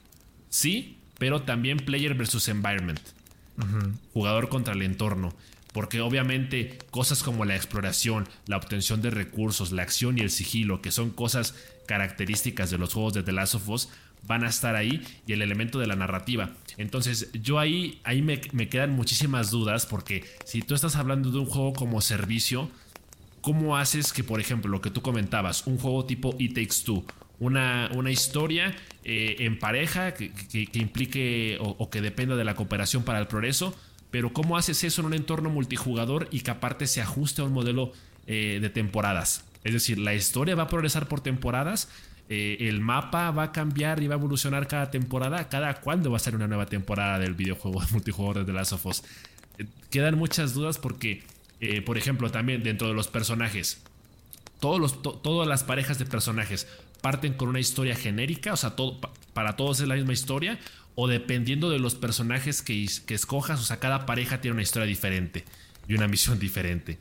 sí, 0.50 0.98
pero 1.20 1.44
también 1.44 1.78
player 1.78 2.16
versus 2.16 2.48
environment. 2.48 3.00
Jugador 4.12 4.50
contra 4.50 4.74
el 4.74 4.82
entorno. 4.82 5.36
Porque 5.72 6.02
obviamente 6.02 6.80
cosas 6.90 7.22
como 7.22 7.46
la 7.46 7.56
exploración, 7.56 8.28
la 8.48 8.58
obtención 8.58 9.04
de 9.04 9.12
recursos, 9.12 9.72
la 9.72 9.84
acción 9.84 10.18
y 10.18 10.22
el 10.22 10.32
sigilo, 10.32 10.82
que 10.82 10.90
son 10.90 11.12
cosas 11.12 11.54
características 11.86 12.72
de 12.72 12.80
los 12.80 12.96
juegos 12.96 13.14
de 13.14 13.22
The 13.22 13.34
Last 13.34 13.54
of 13.54 13.70
Us, 13.70 13.90
van 14.28 14.44
a 14.44 14.50
estar 14.50 14.76
ahí 14.76 15.06
y 15.28 15.34
el 15.34 15.44
elemento 15.44 15.78
de 15.78 15.86
la 15.86 15.96
narrativa. 15.96 16.50
Entonces 16.78 17.30
yo 17.34 17.60
ahí, 17.60 18.02
ahí 18.04 18.24
me, 18.24 18.42
me 18.52 18.68
quedan 18.68 18.94
muchísimas 18.94 19.52
dudas 19.52 19.86
porque 19.86 20.24
si 20.44 20.64
tú 20.64 20.74
estás 20.74 20.96
hablando 20.96 21.30
de 21.30 21.38
un 21.38 21.46
juego 21.46 21.74
como 21.74 22.02
servicio, 22.02 22.72
¿cómo 23.42 23.78
haces 23.78 24.14
que, 24.14 24.24
por 24.24 24.40
ejemplo, 24.40 24.72
lo 24.72 24.82
que 24.82 24.90
tú 24.90 25.02
comentabas, 25.02 25.68
un 25.68 25.78
juego 25.78 26.06
tipo 26.06 26.36
It 26.40 26.54
Takes 26.54 26.84
Two, 26.86 27.04
una, 27.40 27.90
una 27.94 28.12
historia 28.12 28.76
eh, 29.04 29.38
en 29.40 29.58
pareja 29.58 30.14
que, 30.14 30.32
implique 30.74 31.58
o, 31.60 31.90
que 31.90 32.02
dependa 32.02 32.36
de 32.36 32.44
la 32.44 32.56
cooperación 32.56 33.04
para 33.04 33.20
el 33.20 33.28
progreso, 33.28 33.76
pero 34.12 34.32
cómo 34.32 34.58
haces 34.58 34.84
eso 34.84 35.02
en 35.02 35.08
un 35.08 35.14
entorno 35.14 35.50
multijugador 35.50 36.28
y 36.32 36.42
que 36.42 36.52
aparte 36.52 36.86
se 36.86 37.02
ajuste 37.02 37.42
a 37.42 37.46
un 37.46 37.54
modelo 37.54 37.94
eh, 38.28 38.60
de 38.62 38.70
temporadas? 38.70 39.46
Es 39.64 39.74
decir, 39.74 39.98
la 39.98 40.14
historia 40.14 40.56
va 40.56 40.64
a 40.64 40.68
progresar 40.68 41.08
por 41.08 41.22
temporadas, 41.22 41.90
eh, 42.30 42.58
el 42.70 42.80
mapa 42.80 43.32
va 43.32 43.44
a 43.44 43.52
cambiar 43.52 44.02
y 44.02 44.08
va 44.08 44.16
a 44.16 44.18
evolucionar 44.18 44.68
cada 44.68 44.90
temporada. 44.90 45.50
¿Cada 45.50 45.74
cuándo 45.82 46.12
va 46.12 46.18
a 46.18 46.20
ser 46.20 46.36
una 46.36 46.48
nueva 46.48 46.66
temporada 46.66 47.20
del 47.20 47.34
videojuego 47.34 47.82
multijugador 47.92 48.40
de 48.40 48.46
The 48.46 48.54
Last 48.54 48.74
of 48.74 48.86
Us? 48.86 49.04
quedan 49.90 50.18
muchas 50.18 50.54
dudas 50.54 50.78
porque 50.78 51.24
eh, 51.62 51.82
por 51.82 51.98
ejemplo, 51.98 52.32
también 52.32 52.64
dentro 52.64 52.88
de 52.88 52.94
los 52.94 53.08
personajes. 53.08 53.82
Todos 54.60 54.80
los, 54.80 55.02
todas 55.02 55.48
las 55.48 55.64
parejas 55.64 55.98
de 56.00 56.06
personajes 56.06 56.68
parten 57.02 57.34
con 57.34 57.50
una 57.50 57.60
historia 57.60 57.96
genérica, 57.96 58.54
o 58.54 58.58
sea, 58.58 58.76
para 59.34 59.56
todos 59.56 59.80
es 59.80 59.88
la 59.88 59.96
misma 59.96 60.14
historia, 60.14 60.60
o 60.96 61.08
dependiendo 61.08 61.70
de 61.70 61.80
los 61.80 61.96
personajes 61.96 62.62
que, 62.62 62.88
que 63.06 63.14
escojas, 63.14 63.60
o 63.60 63.64
sea, 63.64 63.80
cada 63.80 64.06
pareja 64.06 64.42
tiene 64.42 64.54
una 64.54 64.64
historia 64.64 64.88
diferente 64.88 65.46
y 65.88 65.96
una 65.96 66.08
misión 66.10 66.40
diferente. 66.40 66.98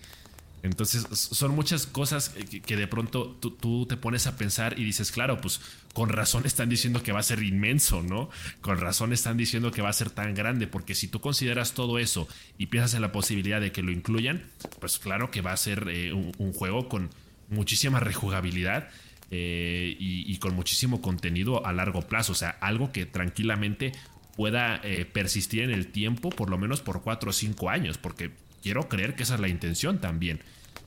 Entonces 0.63 1.07
son 1.13 1.55
muchas 1.55 1.87
cosas 1.87 2.35
que, 2.67 2.77
de 2.77 2.87
pronto 2.87 3.31
tú, 3.41 3.87
te 3.87 3.97
pones 3.97 4.27
a 4.27 4.37
pensar 4.37 4.79
y 4.79 4.85
dices, 4.85 5.11
claro, 5.11 5.41
pues 5.41 5.61
con 5.95 6.11
razón 6.11 6.45
están 6.45 6.69
diciendo 6.69 7.03
que 7.03 7.13
va 7.13 7.21
a 7.21 7.23
ser 7.23 7.43
inmenso, 7.43 8.03
¿no? 8.03 8.29
Con 8.61 8.79
razón 8.79 9.13
están 9.13 9.39
diciendo 9.39 9.71
que 9.71 9.81
va 9.81 9.89
a 9.89 9.95
ser 9.95 10.11
tan 10.11 10.35
grande, 10.35 10.67
porque 10.67 10.95
si 10.95 11.09
tú 11.09 11.21
consideras 11.21 11.73
todo 11.73 11.99
eso 11.99 12.29
y 12.59 12.67
piensas 12.67 12.95
en 12.95 13.03
la 13.03 13.13
posibilidad 13.13 13.61
de 13.61 13.73
que 13.73 13.83
lo 13.83 13.91
incluyan, 13.91 14.45
pues 14.81 14.99
claro 14.99 15.31
que 15.31 15.41
va 15.41 15.53
a 15.53 15.57
ser 15.57 15.89
eh, 15.89 16.13
un, 16.13 16.53
juego 16.53 16.89
con 16.89 17.09
muchísima 17.49 17.99
rejugabilidad 18.01 18.89
eh, 19.31 19.97
y, 19.99 20.37
con 20.39 20.55
muchísimo 20.55 21.01
contenido 21.01 21.65
a 21.67 21.73
largo 21.73 22.03
plazo, 22.03 22.33
o 22.33 22.35
sea, 22.35 22.51
algo 22.61 22.93
que 22.93 23.07
tranquilamente 23.07 23.93
pueda 24.37 24.81
eh, 24.85 25.07
persistir 25.07 25.63
en 25.63 25.71
el 25.71 25.87
tiempo, 25.87 26.31
por 26.31 26.51
lo 26.51 26.59
menos 26.59 26.81
por 26.83 27.03
4 27.03 27.31
o 27.31 27.33
5 27.33 27.71
años, 27.71 27.99
porque 27.99 28.33
quiero 28.63 28.89
creer 28.89 29.15
que 29.17 29.23
esa 29.23 29.35
es 29.35 29.41
la 29.41 29.49
intención 29.49 30.01
también. 30.01 30.41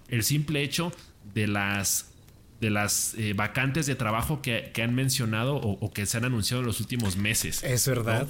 El 0.08 0.24
simple 0.24 0.64
hecho 0.64 0.92
de 1.34 1.48
las 1.48 2.10
de 2.64 2.70
las 2.70 3.14
eh, 3.16 3.34
vacantes 3.34 3.88
de 3.88 3.96
trabajo 3.96 4.42
que, 4.42 4.72
han 4.82 4.96
mencionado 4.96 5.56
o, 5.58 5.92
que 5.92 6.06
se 6.06 6.18
han 6.18 6.26
anunciado 6.26 6.62
en 6.62 6.68
los 6.68 6.80
últimos 6.80 7.18
meses. 7.18 7.62
Es 7.62 7.88
verdad. 7.88 8.26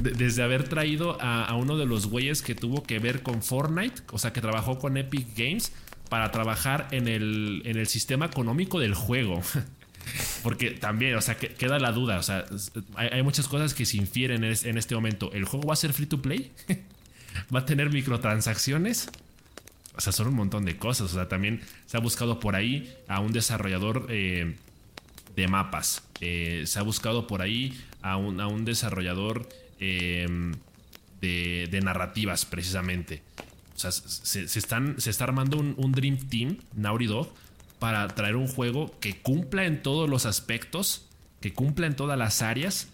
desde 0.00 0.42
haber 0.44 0.68
traído 0.68 1.18
a, 1.20 1.52
uno 1.56 1.76
de 1.76 1.84
los 1.84 2.06
güeyes 2.06 2.40
que 2.40 2.54
tuvo 2.54 2.84
que 2.84 3.00
ver 3.00 3.22
con 3.22 3.42
Fortnite, 3.42 4.02
o 4.12 4.18
sea, 4.18 4.32
que 4.32 4.40
trabajó 4.40 4.78
con 4.78 4.96
Epic 4.96 5.26
Games 5.36 5.72
para 6.08 6.30
trabajar 6.30 6.86
en 6.92 7.08
el, 7.08 7.62
en 7.64 7.78
el 7.78 7.88
sistema 7.88 8.26
económico 8.26 8.78
del 8.78 8.94
juego. 8.94 9.42
Porque 10.44 10.70
también, 10.70 11.16
o 11.16 11.20
sea, 11.20 11.36
queda 11.36 11.80
la 11.80 11.90
duda, 11.90 12.18
o 12.18 12.22
sea, 12.22 12.44
hay, 12.94 13.22
muchas 13.22 13.48
cosas 13.48 13.74
que 13.74 13.86
se 13.86 13.96
infieren 13.96 14.44
en 14.44 14.78
este 14.78 14.94
momento. 14.94 15.32
¿El 15.32 15.44
juego 15.44 15.66
va 15.66 15.74
a 15.74 15.76
ser 15.76 15.92
free 15.92 16.06
to 16.06 16.22
play? 16.22 16.52
va 17.54 17.60
a 17.60 17.66
tener 17.66 17.90
microtransacciones. 17.90 19.10
O 19.94 20.00
sea, 20.00 20.12
son 20.12 20.28
un 20.28 20.34
montón 20.34 20.64
de 20.64 20.76
cosas. 20.76 21.12
O 21.12 21.14
sea, 21.14 21.28
también 21.28 21.60
se 21.86 21.96
ha 21.96 22.00
buscado 22.00 22.40
por 22.40 22.56
ahí 22.56 22.94
a 23.08 23.20
un 23.20 23.32
desarrollador 23.32 24.06
eh, 24.08 24.56
de 25.36 25.48
mapas. 25.48 26.02
Eh, 26.20 26.64
se 26.66 26.78
ha 26.78 26.82
buscado 26.82 27.26
por 27.26 27.42
ahí 27.42 27.78
a 28.00 28.16
un, 28.16 28.40
a 28.40 28.46
un 28.46 28.64
desarrollador 28.64 29.48
em, 29.78 30.52
de, 31.20 31.80
narrativas, 31.82 32.44
precisamente. 32.44 33.22
O 33.74 33.78
sea, 33.78 33.90
se, 33.90 34.44
están, 34.44 35.00
se 35.00 35.10
está 35.10 35.24
armando 35.24 35.58
un, 35.58 35.92
Dream 35.92 36.18
Team, 36.28 36.58
Naughty 36.74 37.08
para 37.78 38.06
traer 38.08 38.36
un 38.36 38.46
juego 38.46 38.94
que 39.00 39.16
cumpla 39.16 39.64
en 39.64 39.82
todos 39.82 40.08
los 40.08 40.26
aspectos, 40.26 41.06
que 41.40 41.52
cumpla 41.52 41.86
en 41.86 41.96
todas 41.96 42.16
las 42.16 42.42
áreas 42.42 42.88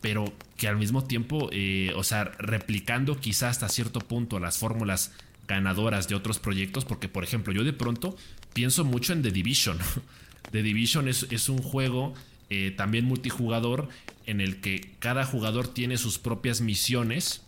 pero 0.00 0.32
que 0.56 0.68
al 0.68 0.76
mismo 0.76 1.04
tiempo, 1.04 1.48
eh, 1.52 1.92
o 1.96 2.04
sea, 2.04 2.24
replicando 2.38 3.18
quizá 3.20 3.48
hasta 3.48 3.68
cierto 3.68 4.00
punto 4.00 4.38
las 4.38 4.58
fórmulas 4.58 5.12
ganadoras 5.46 6.08
de 6.08 6.14
otros 6.14 6.38
proyectos, 6.38 6.84
porque 6.84 7.08
por 7.08 7.24
ejemplo 7.24 7.52
yo 7.52 7.64
de 7.64 7.72
pronto 7.72 8.16
pienso 8.52 8.84
mucho 8.84 9.12
en 9.12 9.22
The 9.22 9.30
Division. 9.30 9.78
The 10.52 10.62
Division 10.62 11.08
es, 11.08 11.48
un 11.48 11.58
juego 11.58 12.14
eh, 12.48 12.72
también 12.76 13.04
multijugador 13.04 13.88
en 14.26 14.40
el 14.40 14.60
que 14.60 14.94
cada 14.98 15.24
jugador 15.24 15.68
tiene 15.68 15.98
sus 15.98 16.18
propias 16.18 16.60
misiones 16.60 17.42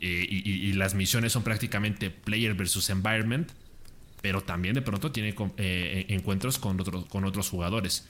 eh, 0.00 0.26
y, 0.30 0.72
las 0.72 0.94
misiones 0.94 1.32
son 1.32 1.42
prácticamente 1.42 2.10
player 2.10 2.54
versus 2.54 2.88
environment, 2.88 3.50
pero 4.22 4.40
también 4.40 4.74
de 4.74 4.82
pronto 4.82 5.12
tiene 5.12 5.34
encuentros 6.08 6.58
con, 6.58 6.78
con 6.78 7.24
otros 7.24 7.50
jugadores 7.50 8.08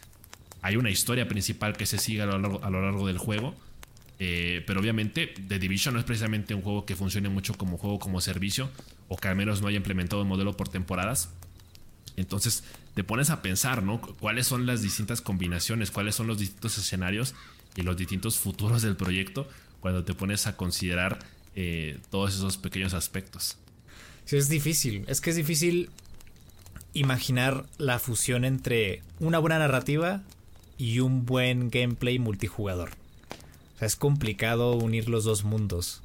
hay 0.62 0.76
una 0.76 0.90
historia 0.90 1.28
principal 1.28 1.76
que 1.76 1.86
se 1.86 1.98
sigue 1.98 2.22
a 2.22 2.26
lo 2.26 2.38
largo, 2.38 3.06
del 3.06 3.18
juego. 3.18 3.54
Eh, 4.18 4.62
pero 4.66 4.80
obviamente 4.80 5.32
The 5.48 5.58
Division 5.58 5.94
no 5.94 6.00
es 6.00 6.04
precisamente 6.04 6.54
un 6.54 6.60
juego 6.60 6.84
que 6.84 6.94
funcione 6.94 7.30
mucho 7.30 7.54
como 7.54 7.78
juego 7.78 7.98
como 7.98 8.20
servicio 8.20 8.70
o 9.08 9.16
que 9.16 9.28
al 9.28 9.36
menos 9.36 9.62
no 9.62 9.68
haya 9.68 9.78
implementado 9.78 10.20
un 10.22 10.28
modelo 10.28 10.56
por 10.56 10.68
temporadas. 10.68 11.30
Entonces 12.16 12.64
te 12.94 13.02
pones 13.02 13.30
a 13.30 13.40
pensar, 13.40 13.82
¿no? 13.82 14.00
¿Cuáles 14.00 14.46
son 14.46 14.66
las 14.66 14.82
distintas 14.82 15.22
combinaciones? 15.22 15.90
¿Cuáles 15.90 16.14
son 16.14 16.26
los 16.26 16.38
distintos 16.38 16.76
escenarios 16.76 17.34
y 17.76 17.82
los 17.82 17.96
distintos 17.96 18.38
futuros 18.38 18.82
del 18.82 18.96
proyecto 18.96 19.48
cuando 19.80 20.04
te 20.04 20.12
pones 20.12 20.46
a 20.46 20.56
considerar 20.56 21.18
eh, 21.56 21.98
todos 22.10 22.34
esos 22.34 22.58
pequeños 22.58 22.92
aspectos? 22.92 23.56
Sí, 24.26 24.36
es 24.36 24.50
difícil. 24.50 25.04
Es 25.08 25.22
que 25.22 25.30
es 25.30 25.36
difícil 25.36 25.88
imaginar 26.92 27.64
la 27.78 27.98
fusión 27.98 28.44
entre 28.44 29.02
una 29.18 29.38
buena 29.38 29.58
narrativa 29.58 30.22
y 30.80 31.00
un 31.00 31.26
buen 31.26 31.68
gameplay 31.68 32.18
multijugador. 32.18 32.88
O 33.74 33.78
sea, 33.78 33.86
es 33.86 33.96
complicado 33.96 34.72
unir 34.72 35.10
los 35.10 35.24
dos 35.24 35.44
mundos. 35.44 36.00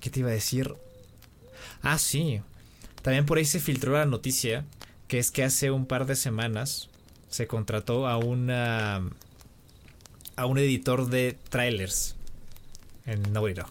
¿Qué 0.00 0.08
te 0.08 0.20
iba 0.20 0.30
a 0.30 0.32
decir? 0.32 0.74
Ah, 1.82 1.98
sí. 1.98 2.40
También 3.02 3.26
por 3.26 3.36
ahí 3.36 3.44
se 3.44 3.60
filtró 3.60 3.92
la 3.92 4.06
noticia 4.06 4.64
que 5.06 5.18
es 5.18 5.30
que 5.30 5.44
hace 5.44 5.70
un 5.70 5.84
par 5.84 6.06
de 6.06 6.16
semanas 6.16 6.88
se 7.28 7.46
contrató 7.46 8.06
a 8.06 8.16
una 8.16 9.02
a 10.36 10.46
un 10.46 10.56
editor 10.56 11.08
de 11.08 11.36
trailers 11.50 12.16
en 13.04 13.32
Naughty 13.32 13.52
Dog 13.54 13.70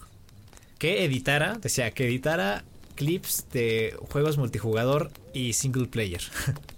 que 0.77 1.05
editara, 1.05 1.55
decía 1.55 1.89
que 1.91 2.05
editara 2.05 2.63
clips 2.95 3.45
de 3.51 3.97
juegos 4.11 4.37
multijugador 4.37 5.11
y 5.33 5.53
single 5.53 5.87
player. 5.87 6.21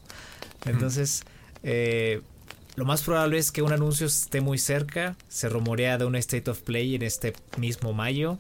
Entonces, 0.66 1.24
eh, 1.64 2.22
lo 2.76 2.86
más 2.86 3.04
probable 3.04 3.38
es 3.38 3.52
que 3.52 3.62
un 3.62 3.74
anuncio 3.74 4.08
esté 4.08 4.42
muy 4.42 4.58
cerca. 4.58 5.18
Se 5.28 5.50
rumorea 5.50 5.98
de 5.98 6.06
un 6.06 6.16
State 6.16 6.50
of 6.50 6.62
Play 6.62 6.96
en 6.96 7.02
este 7.02 7.34
mismo 7.58 7.94
mayo. 7.94 8.38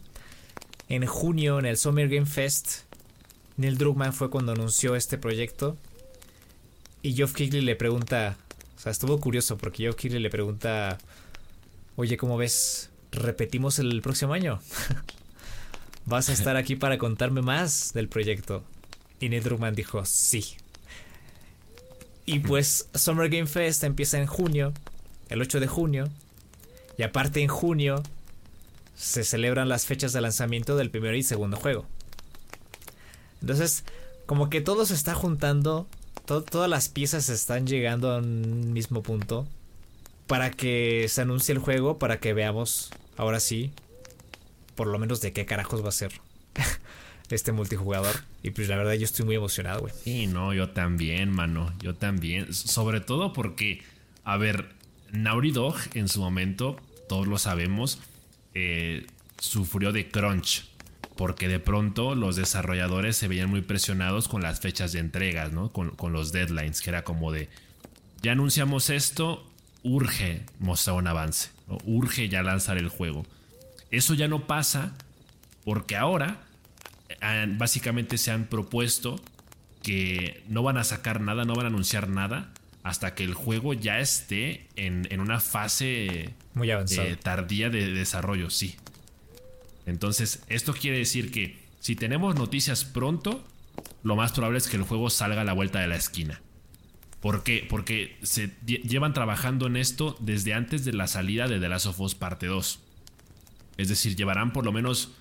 En 0.87 1.05
junio, 1.05 1.59
en 1.59 1.65
el 1.65 1.77
Summer 1.77 2.07
Game 2.07 2.25
Fest, 2.25 2.83
Neil 3.57 3.77
Druckmann 3.77 4.13
fue 4.13 4.29
cuando 4.29 4.53
anunció 4.53 4.95
este 4.95 5.17
proyecto. 5.17 5.77
Y 7.01 7.13
Geoff 7.13 7.33
Keighley 7.33 7.61
le 7.61 7.75
pregunta, 7.75 8.37
o 8.77 8.79
sea, 8.79 8.91
estuvo 8.91 9.19
curioso 9.19 9.57
porque 9.57 9.83
Geoff 9.83 9.95
Keighley 9.95 10.21
le 10.21 10.29
pregunta, 10.29 10.97
oye, 11.95 12.17
¿cómo 12.17 12.37
ves? 12.37 12.89
¿Repetimos 13.11 13.79
el 13.79 14.01
próximo 14.01 14.33
año? 14.33 14.59
¿Vas 16.05 16.29
a 16.29 16.33
estar 16.33 16.55
aquí 16.55 16.75
para 16.75 16.97
contarme 16.97 17.41
más 17.41 17.93
del 17.93 18.07
proyecto? 18.07 18.63
Y 19.19 19.29
Neil 19.29 19.43
Druckmann 19.43 19.75
dijo, 19.75 20.05
sí. 20.05 20.55
Y 22.25 22.39
pues 22.39 22.87
Summer 22.93 23.29
Game 23.29 23.47
Fest 23.47 23.83
empieza 23.83 24.19
en 24.19 24.27
junio, 24.27 24.73
el 25.29 25.41
8 25.41 25.59
de 25.59 25.67
junio. 25.67 26.09
Y 26.97 27.03
aparte 27.03 27.41
en 27.41 27.47
junio 27.47 28.03
se 28.95 29.23
celebran 29.23 29.69
las 29.69 29.85
fechas 29.85 30.13
de 30.13 30.21
lanzamiento 30.21 30.75
del 30.75 30.91
primer 30.91 31.15
y 31.15 31.23
segundo 31.23 31.57
juego. 31.57 31.85
Entonces, 33.41 33.83
como 34.25 34.49
que 34.49 34.61
todo 34.61 34.85
se 34.85 34.93
está 34.93 35.15
juntando, 35.15 35.87
todas 36.25 36.69
las 36.69 36.89
piezas 36.89 37.29
están 37.29 37.65
llegando 37.65 38.11
a 38.11 38.19
un 38.19 38.71
mismo 38.71 39.01
punto 39.01 39.47
para 40.27 40.51
que 40.51 41.07
se 41.09 41.21
anuncie 41.21 41.53
el 41.53 41.59
juego, 41.59 41.97
para 41.97 42.19
que 42.19 42.33
veamos, 42.33 42.91
ahora 43.17 43.39
sí, 43.39 43.71
por 44.75 44.87
lo 44.87 44.99
menos 44.99 45.21
de 45.21 45.33
qué 45.33 45.45
carajos 45.45 45.83
va 45.83 45.89
a 45.89 45.93
ser 45.93 46.13
este 47.35 47.51
multijugador. 47.51 48.15
Y 48.43 48.51
pues 48.51 48.67
la 48.67 48.75
verdad 48.75 48.93
yo 48.93 49.05
estoy 49.05 49.25
muy 49.25 49.35
emocionado, 49.35 49.81
güey. 49.81 49.93
Sí, 50.03 50.27
no, 50.27 50.53
yo 50.53 50.69
también, 50.69 51.31
mano, 51.31 51.73
yo 51.81 51.95
también. 51.95 52.53
Sobre 52.53 53.01
todo 53.01 53.33
porque, 53.33 53.83
a 54.23 54.37
ver, 54.37 54.69
Naughty 55.11 55.51
Dog 55.51 55.75
en 55.93 56.07
su 56.07 56.21
momento, 56.21 56.77
todos 57.07 57.27
lo 57.27 57.37
sabemos, 57.37 57.99
eh, 58.53 59.05
sufrió 59.39 59.91
de 59.91 60.09
crunch 60.09 60.71
porque 61.21 61.47
de 61.47 61.59
pronto 61.59 62.15
los 62.15 62.35
desarrolladores 62.35 63.15
se 63.15 63.27
veían 63.27 63.49
muy 63.49 63.61
presionados 63.61 64.27
con 64.27 64.41
las 64.41 64.59
fechas 64.59 64.91
de 64.91 64.99
entregas, 64.99 65.51
¿no? 65.51 65.71
Con, 65.71 65.93
los 66.11 66.31
deadlines, 66.31 66.81
que 66.81 66.89
era 66.89 67.03
como 67.03 67.31
de, 67.31 67.47
ya 68.23 68.31
anunciamos 68.31 68.89
esto, 68.89 69.45
urge 69.83 70.43
mostrar 70.57 70.95
un 70.95 71.05
avance, 71.05 71.49
urge 71.85 72.27
ya 72.27 72.41
lanzar 72.41 72.79
el 72.79 72.89
juego. 72.89 73.23
Eso 73.91 74.15
ya 74.15 74.27
no 74.27 74.47
pasa 74.47 74.95
porque 75.63 75.95
ahora 75.95 76.41
básicamente 77.57 78.17
se 78.17 78.31
han 78.31 78.45
propuesto 78.45 79.21
que 79.81 80.43
no 80.47 80.63
van 80.63 80.77
a 80.77 80.83
sacar 80.83 81.21
nada, 81.21 81.45
no 81.45 81.55
van 81.55 81.65
a 81.65 81.69
anunciar 81.69 82.07
nada 82.09 82.53
hasta 82.83 83.13
que 83.13 83.23
el 83.23 83.33
juego 83.33 83.73
ya 83.73 83.99
esté 83.99 84.67
en, 84.75 85.07
una 85.19 85.39
fase 85.39 86.33
muy 86.53 86.71
avanzada. 86.71 87.07
Eh, 87.07 87.15
tardía 87.15 87.69
de 87.69 87.91
desarrollo, 87.91 88.49
sí. 88.49 88.75
Entonces, 89.85 90.43
esto 90.47 90.73
quiere 90.73 90.97
decir 90.97 91.31
que 91.31 91.59
si 91.79 91.95
tenemos 91.95 92.35
noticias 92.35 92.85
pronto, 92.85 93.43
lo 94.03 94.15
más 94.15 94.31
probable 94.31 94.57
es 94.57 94.67
que 94.67 94.77
el 94.77 94.83
juego 94.83 95.09
salga 95.09 95.41
a 95.41 95.43
la 95.43 95.53
vuelta 95.53 95.79
de 95.79 95.87
la 95.87 95.95
esquina. 95.95 96.41
¿Por 97.19 97.43
qué? 97.43 97.65
Porque 97.69 98.17
se 98.23 98.51
llevan 98.65 99.13
trabajando 99.13 99.67
en 99.67 99.77
esto 99.77 100.17
desde 100.19 100.55
antes 100.55 100.85
de 100.85 100.93
la 100.93 101.05
salida 101.05 101.47
de 101.47 101.59
The 101.59 101.69
Last 101.69 101.85
of 101.85 101.99
Us 101.99 102.15
Parte 102.15 102.47
2. 102.47 102.79
Es 103.77 103.89
decir, 103.89 104.15
llevarán 104.15 104.53
por 104.53 104.65
lo 104.65 104.71
menos 104.71 105.11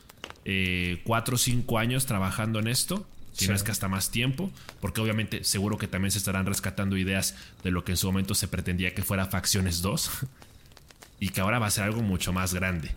4 0.45 0.47
eh, 0.47 1.03
o 1.05 1.39
5 1.39 1.79
años 1.79 2.07
trabajando 2.07 2.59
en 2.59 2.69
esto. 2.69 3.07
Si 3.33 3.49
no 3.49 3.55
es 3.55 3.63
que 3.63 3.71
hasta 3.71 3.89
más 3.89 4.11
tiempo, 4.11 4.51
porque 4.81 5.01
obviamente 5.01 5.45
seguro 5.45 5.79
que 5.79 5.87
también 5.87 6.11
se 6.11 6.19
estarán 6.19 6.47
rescatando 6.47 6.97
ideas 6.97 7.37
de 7.63 7.71
lo 7.71 7.85
que 7.85 7.93
en 7.93 7.97
su 7.97 8.07
momento 8.09 8.35
se 8.35 8.49
pretendía 8.49 8.93
que 8.93 9.03
fuera 9.03 9.27
Facciones 9.27 9.83
2 9.83 10.11
y 11.21 11.29
que 11.29 11.41
ahora 11.41 11.59
va 11.59 11.67
a 11.67 11.71
ser 11.71 11.85
algo 11.85 12.03
mucho 12.03 12.33
más 12.33 12.53
grande. 12.53 12.91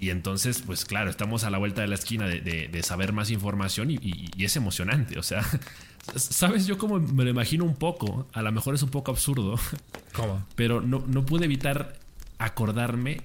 Y 0.00 0.10
entonces, 0.10 0.62
pues 0.64 0.84
claro, 0.84 1.10
estamos 1.10 1.44
a 1.44 1.50
la 1.50 1.58
vuelta 1.58 1.82
de 1.82 1.88
la 1.88 1.94
esquina 1.94 2.26
de, 2.26 2.82
saber 2.82 3.12
más 3.12 3.30
información 3.30 3.90
y, 3.90 4.30
es 4.38 4.56
emocionante. 4.56 5.18
O 5.18 5.22
sea, 5.22 5.44
¿sabes? 6.16 6.66
Yo 6.66 6.78
como 6.78 6.98
me 6.98 7.24
lo 7.24 7.30
imagino 7.30 7.64
un 7.64 7.76
poco, 7.76 8.26
a 8.32 8.42
lo 8.42 8.52
mejor 8.52 8.74
es 8.74 8.82
un 8.82 8.90
poco 8.90 9.12
absurdo. 9.12 9.58
¿Cómo? 10.12 10.44
Pero 10.56 10.80
no, 10.80 11.04
no 11.06 11.24
pude 11.24 11.44
evitar 11.44 11.98
acordarme 12.38 13.22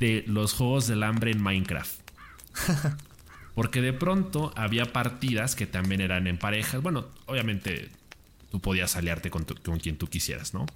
de 0.00 0.24
los 0.26 0.54
juegos 0.54 0.88
del 0.88 1.04
hambre 1.04 1.30
en 1.30 1.40
Minecraft. 1.40 2.00
Porque 3.54 3.80
de 3.80 3.92
pronto 3.92 4.52
había 4.56 4.86
partidas 4.92 5.54
que 5.54 5.66
también 5.66 6.00
eran 6.00 6.26
en 6.26 6.38
parejas. 6.38 6.82
Bueno, 6.82 7.06
obviamente 7.26 7.90
tú 8.50 8.60
podías 8.60 8.96
aliarte 8.96 9.30
con, 9.30 9.44
con 9.44 9.78
quien 9.78 9.96
tú 9.96 10.08
quisieras, 10.08 10.54
¿no? 10.54 10.66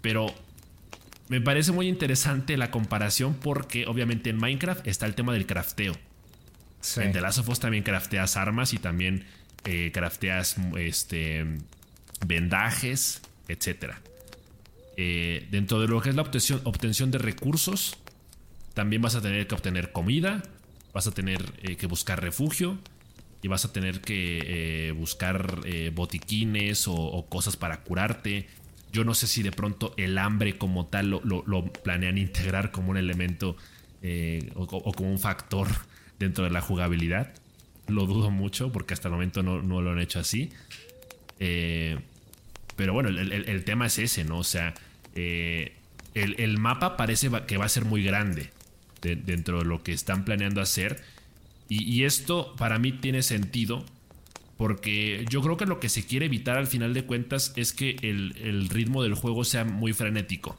Pero 0.00 0.34
me 1.28 1.40
parece 1.40 1.72
muy 1.72 1.88
interesante 1.88 2.56
la 2.56 2.70
comparación 2.70 3.34
porque 3.34 3.86
obviamente 3.86 4.30
en 4.30 4.36
Minecraft 4.36 4.86
está 4.86 5.06
el 5.06 5.14
tema 5.14 5.32
del 5.32 5.46
crafteo. 5.46 5.94
En 6.96 7.12
The 7.12 7.20
Last 7.20 7.38
of 7.38 7.48
Us 7.48 7.60
también 7.60 7.84
crafteas 7.84 8.36
armas 8.36 8.74
y 8.74 8.78
también 8.78 9.24
eh, 9.64 9.92
crafteas 9.94 10.56
este, 10.76 11.46
vendajes, 12.26 13.22
etc. 13.48 13.94
Eh, 14.96 15.46
dentro 15.50 15.80
de 15.80 15.88
lo 15.88 16.00
que 16.00 16.10
es 16.10 16.16
la 16.16 16.22
obtención, 16.22 16.60
obtención, 16.64 17.10
de 17.10 17.18
recursos, 17.18 17.96
también 18.74 19.02
vas 19.02 19.14
a 19.14 19.20
tener 19.20 19.46
que 19.46 19.54
obtener 19.54 19.92
comida, 19.92 20.42
vas 20.92 21.06
a 21.06 21.10
tener 21.12 21.42
eh, 21.62 21.76
que 21.76 21.86
buscar 21.86 22.22
refugio 22.22 22.78
y 23.42 23.48
vas 23.48 23.64
a 23.64 23.72
tener 23.72 24.00
que 24.00 24.94
buscar 24.96 25.60
botiquines 25.94 26.86
o, 26.86 27.26
cosas 27.28 27.56
para 27.56 27.82
curarte 27.82 28.46
yo 28.92 29.04
no 29.04 29.14
sé 29.14 29.26
si 29.26 29.42
de 29.42 29.52
pronto 29.52 29.94
el 29.96 30.18
hambre 30.18 30.58
como 30.58 30.86
tal 30.86 31.10
lo, 31.10 31.72
planean 31.82 32.18
integrar 32.18 32.70
como 32.70 32.90
un 32.90 32.98
elemento 32.98 33.56
eh, 34.02 34.52
o, 34.54 34.66
como 34.66 35.10
un 35.10 35.18
factor 35.18 35.66
dentro 36.18 36.44
de 36.44 36.50
la 36.50 36.60
jugabilidad. 36.60 37.32
Lo 37.88 38.06
dudo 38.06 38.30
mucho 38.30 38.70
porque 38.70 38.94
hasta 38.94 39.08
el 39.08 39.12
momento 39.12 39.42
no, 39.42 39.60
lo 39.60 39.90
han 39.90 39.98
hecho 39.98 40.20
así. 40.20 40.50
Eh, 41.40 41.98
pero 42.76 42.92
bueno, 42.92 43.08
el, 43.08 43.64
tema 43.64 43.86
es 43.86 43.98
ese, 43.98 44.24
¿no? 44.24 44.38
O 44.38 44.44
sea, 44.44 44.74
eh, 45.14 45.74
el, 46.14 46.58
mapa 46.58 46.96
parece 46.96 47.30
que 47.46 47.56
va 47.56 47.64
a 47.64 47.68
ser 47.68 47.84
muy 47.86 48.04
grande 48.04 48.50
dentro 49.02 49.58
de 49.58 49.64
lo 49.64 49.82
que 49.82 49.92
están 49.92 50.24
planeando 50.24 50.60
hacer. 50.60 51.02
y 51.68 52.04
esto 52.04 52.54
para 52.56 52.78
mí 52.78 52.92
tiene 52.92 53.22
sentido 53.22 53.84
porque 54.62 55.24
yo 55.28 55.42
creo 55.42 55.56
que 55.56 55.66
lo 55.66 55.80
que 55.80 55.88
se 55.88 56.06
quiere 56.06 56.26
evitar 56.26 56.56
al 56.56 56.68
final 56.68 56.94
de 56.94 57.04
cuentas 57.04 57.52
es 57.56 57.72
que 57.72 57.96
el, 58.02 58.68
ritmo 58.68 59.02
del 59.02 59.14
juego 59.14 59.42
sea 59.42 59.64
muy 59.64 59.92
frenético. 59.92 60.56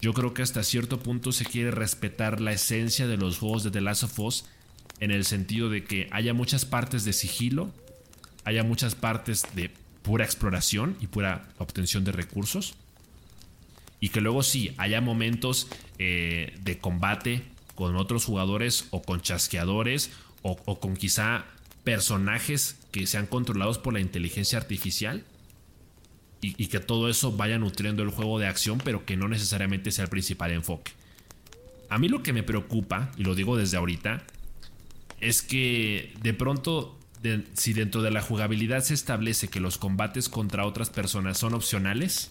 Yo 0.00 0.14
creo 0.14 0.32
que 0.32 0.42
hasta 0.42 0.62
cierto 0.62 1.00
punto 1.00 1.32
se 1.32 1.44
quiere 1.44 1.72
respetar 1.72 2.40
la 2.40 2.52
esencia 2.52 3.08
de 3.08 3.16
los 3.16 3.38
juegos 3.38 3.64
de 3.64 3.72
The 3.72 3.80
Last 3.80 4.04
of 4.04 4.16
Us 4.20 4.44
en 5.00 5.10
el 5.10 5.24
sentido 5.24 5.70
de 5.70 5.82
que 5.82 6.06
haya 6.12 6.34
muchas 6.34 6.66
partes 6.66 7.04
de 7.04 7.12
sigilo, 7.12 7.72
haya 8.44 8.62
muchas 8.62 8.94
partes 8.94 9.44
de 9.56 9.72
pura 10.02 10.24
exploración 10.24 10.96
y 11.00 11.08
pura 11.08 11.48
obtención 11.58 12.04
de 12.04 12.12
recursos. 12.12 12.76
Y 14.00 14.10
que 14.10 14.20
luego 14.20 14.42
sí, 14.42 14.72
haya 14.78 15.00
momentos 15.00 15.68
eh, 15.98 16.54
de 16.60 16.78
combate 16.78 17.42
con 17.74 17.96
otros 17.96 18.24
jugadores 18.24 18.86
o 18.90 19.02
con 19.02 19.20
chasqueadores 19.20 20.10
o 20.42 20.78
con 20.78 20.96
quizá 20.96 21.44
personajes 21.84 22.78
que 22.92 23.06
sean 23.06 23.26
controlados 23.26 23.78
por 23.78 23.92
la 23.92 24.00
inteligencia 24.00 24.58
artificial 24.58 25.24
y, 26.40 26.66
que 26.66 26.80
todo 26.80 27.08
eso 27.08 27.32
vaya 27.32 27.58
nutriendo 27.58 28.02
el 28.02 28.10
juego 28.10 28.38
de 28.38 28.46
acción, 28.46 28.78
pero 28.84 29.04
que 29.04 29.16
no 29.16 29.28
necesariamente 29.28 29.90
sea 29.90 30.04
el 30.04 30.10
principal 30.10 30.52
enfoque. 30.52 30.92
A 31.88 31.98
mí 31.98 32.08
lo 32.08 32.22
que 32.22 32.32
me 32.32 32.42
preocupa, 32.42 33.10
y 33.16 33.24
lo 33.24 33.34
digo 33.34 33.56
desde 33.56 33.76
ahorita, 33.76 34.22
es 35.20 35.42
que 35.42 36.12
de 36.22 36.34
pronto, 36.34 36.96
si 37.54 37.72
dentro 37.72 38.02
de 38.02 38.10
la 38.10 38.22
jugabilidad 38.22 38.84
se 38.84 38.94
establece 38.94 39.48
que 39.48 39.58
los 39.58 39.78
combates 39.78 40.28
contra 40.28 40.64
otras 40.64 40.90
personas 40.90 41.38
son 41.38 41.54
opcionales, 41.54 42.30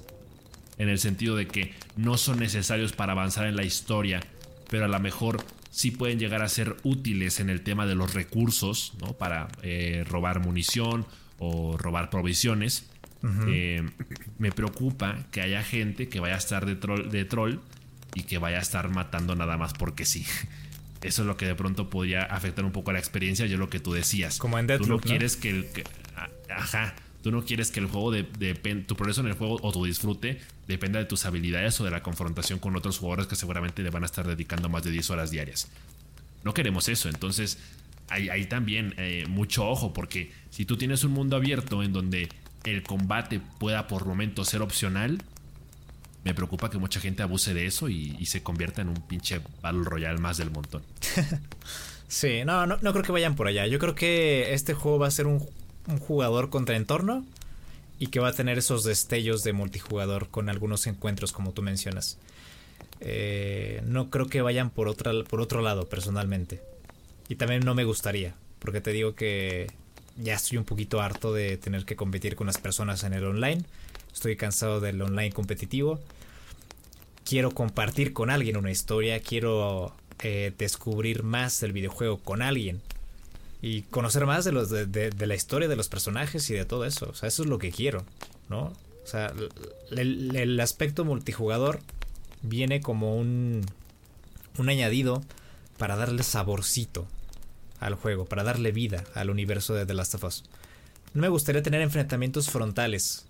en 0.78 0.90
el 0.90 1.00
sentido 1.00 1.36
de 1.36 1.48
que 1.48 1.74
no 1.96 2.18
son 2.18 2.40
necesarios 2.40 2.94
para 2.94 3.14
avanzar 3.14 3.48
en 3.48 3.56
la 3.56 3.64
historia, 3.64 4.22
pero 4.70 4.86
a 4.86 4.88
lo 4.88 5.00
mejor 5.00 5.44
sí 5.72 5.92
pueden 5.92 6.20
llegar 6.20 6.42
a 6.42 6.50
ser 6.50 6.76
útiles 6.84 7.40
en 7.40 7.50
el 7.50 7.62
tema 7.62 7.86
de 7.86 7.96
los 7.96 8.14
recursos, 8.14 8.94
¿no? 9.00 9.14
Para 9.14 9.48
eh, 9.64 10.04
robar 10.10 10.40
munición 10.40 11.06
o 11.40 11.78
robar 11.78 12.10
provisiones. 12.10 12.90
Eh, 13.48 13.84
me 14.38 14.52
preocupa 14.52 15.26
que 15.32 15.42
haya 15.42 15.62
gente 15.62 16.08
que 16.08 16.22
vaya 16.22 16.36
a 16.36 16.38
estar 16.38 16.66
de 16.66 16.76
troll, 16.76 17.10
de 17.10 17.26
troll 17.26 17.60
y 18.14 18.24
que 18.24 18.38
vaya 18.38 18.58
a 18.58 18.62
estar 18.62 18.90
matando 18.90 19.36
nada 19.36 19.58
más 19.58 19.74
porque 19.74 20.06
sí. 20.06 20.26
Eso 21.02 21.22
es 21.24 21.28
lo 21.28 21.38
que 21.38 21.46
de 21.46 21.56
pronto 21.56 21.90
podría 21.90 22.24
afectar 22.24 22.66
un 22.66 22.72
poco 22.72 22.92
la 22.92 23.00
experiencia. 23.00 23.46
Yo 23.46 23.58
lo 23.58 23.70
que 23.70 23.80
tú 23.80 23.94
decías. 23.94 24.40
Como 24.40 24.58
en 24.58 24.66
Deathloop, 24.68 25.02
Tú 25.02 25.08
no 25.08 25.12
quieres 25.12 25.36
que 25.36 25.50
el. 25.50 25.68
ajá. 26.50 26.96
Tú 27.28 27.32
no 27.34 27.44
quieres 27.44 27.72
que 27.72 27.82
el 27.82 27.88
juego 27.88 28.10
de, 28.10 28.24
tu 28.88 28.96
progreso 28.96 29.20
en 29.20 29.28
el 29.28 29.34
juego 29.34 29.60
o 29.62 29.72
tu 29.74 29.84
disfrute 29.84 30.40
dependa 30.66 30.98
de 30.98 31.04
tus 31.04 31.26
habilidades 31.26 31.78
o 31.82 31.84
de 31.84 31.92
la 31.92 32.02
confrontación 32.02 32.58
con 32.58 32.74
otros 32.78 33.00
jugadores 33.00 33.28
que 33.28 33.36
seguramente 33.36 33.84
le 33.84 33.90
van 33.90 34.04
a 34.04 34.06
estar 34.06 34.26
dedicando 34.26 34.70
más 34.70 34.84
de 34.84 34.92
10 34.92 35.10
horas 35.10 35.30
diarias. 35.30 35.68
No 36.46 36.54
queremos 36.54 36.88
eso, 36.88 37.10
entonces 37.10 37.58
hay, 38.08 38.46
también 38.46 38.94
eh, 38.96 39.26
mucho 39.28 39.68
ojo 39.68 39.92
porque 39.92 40.32
si 40.52 40.64
tú 40.64 40.78
tienes 40.78 41.04
un 41.04 41.12
mundo 41.12 41.36
abierto 41.36 41.84
en 41.84 41.92
donde 41.92 42.30
el 42.64 42.82
combate 42.84 43.42
pueda 43.60 43.88
por 43.88 44.06
momentos 44.06 44.48
ser 44.48 44.62
opcional, 44.62 45.22
me 46.24 46.34
preocupa 46.34 46.70
que 46.70 46.78
mucha 46.78 47.02
gente 47.02 47.24
abuse 47.24 47.54
de 47.54 47.66
eso 47.66 47.90
y, 47.90 48.26
se 48.26 48.42
convierta 48.42 48.82
en 48.82 48.88
un 48.88 49.06
pinche 49.06 49.42
Battle 49.62 49.84
Royale 49.84 50.20
más 50.20 50.38
del 50.38 50.50
montón. 50.50 50.82
sí, 52.08 52.46
no, 52.46 52.66
no, 52.66 52.80
creo 52.80 53.04
que 53.04 53.12
vayan 53.12 53.36
por 53.36 53.48
allá. 53.48 53.68
Yo 53.68 53.80
creo 53.80 53.96
que 53.96 54.54
este 54.54 54.74
juego 54.74 55.00
va 55.00 55.08
a 55.08 55.12
ser 55.12 55.28
un, 55.28 55.46
jugador 56.00 56.50
contra 56.50 56.76
entorno 56.76 57.26
y 58.00 58.08
que 58.08 58.20
va 58.20 58.30
a 58.30 58.34
tener 58.34 58.58
esos 58.58 58.84
destellos 58.84 59.44
de 59.44 59.54
multijugador 59.54 60.30
con 60.30 60.50
algunos 60.50 60.86
encuentros 60.88 61.32
como 61.32 61.54
tú 61.54 61.62
mencionas. 61.62 62.18
Eh, 63.00 63.82
no 63.86 64.10
creo 64.10 64.28
que 64.28 64.42
vayan 64.42 64.70
por, 64.70 64.88
otra, 64.88 65.12
por 65.30 65.42
otro 65.42 65.62
lado 65.62 65.88
personalmente. 65.88 66.62
Y 67.30 67.36
también 67.36 67.62
no 67.66 67.76
me 67.76 67.84
gustaría, 67.84 68.36
porque 68.60 68.82
te 68.82 68.92
digo 68.92 69.16
que 69.16 69.72
ya 70.18 70.36
estoy 70.36 70.58
un 70.58 70.66
poquito 70.66 71.02
harto 71.02 71.34
de 71.34 71.58
tener 71.58 71.86
que 71.86 71.96
competir 71.96 72.36
con 72.36 72.48
las 72.48 72.58
personas 72.58 73.04
en 73.04 73.14
el 73.14 73.24
online. 73.24 73.64
Estoy 74.14 74.36
cansado 74.36 74.80
del 74.80 75.02
online 75.02 75.32
competitivo 75.32 76.00
quiero 77.28 77.52
compartir 77.52 78.14
con 78.14 78.30
alguien 78.30 78.56
una 78.56 78.72
historia, 78.72 79.20
quiero 79.20 79.94
eh, 80.24 80.54
descubrir 80.58 81.24
más 81.24 81.60
del 81.60 81.74
videojuego 81.74 82.20
con 82.20 82.42
alguien 82.42 82.82
y 83.62 83.84
conocer 83.84 84.26
más 84.26 84.46
de, 84.46 84.52
los, 84.52 84.70
de, 84.70 85.12
la 85.20 85.36
historia 85.36 85.68
de 85.68 85.76
los 85.76 85.90
personajes 85.90 86.50
y 86.50 86.54
de 86.54 86.66
todo 86.66 86.86
eso. 86.86 87.10
O 87.10 87.16
sea, 87.16 87.28
eso 87.28 87.44
es 87.44 87.50
lo 87.50 87.58
que 87.58 87.72
quiero, 87.72 88.06
¿no? 88.50 88.74
O 89.04 89.08
sea, 89.08 89.34
el, 89.92 90.60
aspecto 90.60 91.06
multijugador 91.06 91.80
viene 92.42 92.82
como 92.82 93.18
un, 93.18 93.66
un 94.58 94.70
añadido 94.70 95.24
para 95.78 95.96
darle 95.96 96.24
saborcito 96.24 97.08
al 97.80 97.96
juego, 97.96 98.26
para 98.26 98.44
darle 98.44 98.72
vida 98.72 99.04
al 99.14 99.30
universo 99.30 99.74
de 99.74 99.86
The 99.86 99.94
Last 99.94 100.16
of 100.16 100.24
Us. 100.24 100.44
No 101.14 101.22
me 101.22 101.30
gustaría 101.30 101.64
tener 101.64 101.82
enfrentamientos 101.82 102.50
frontales 102.50 103.26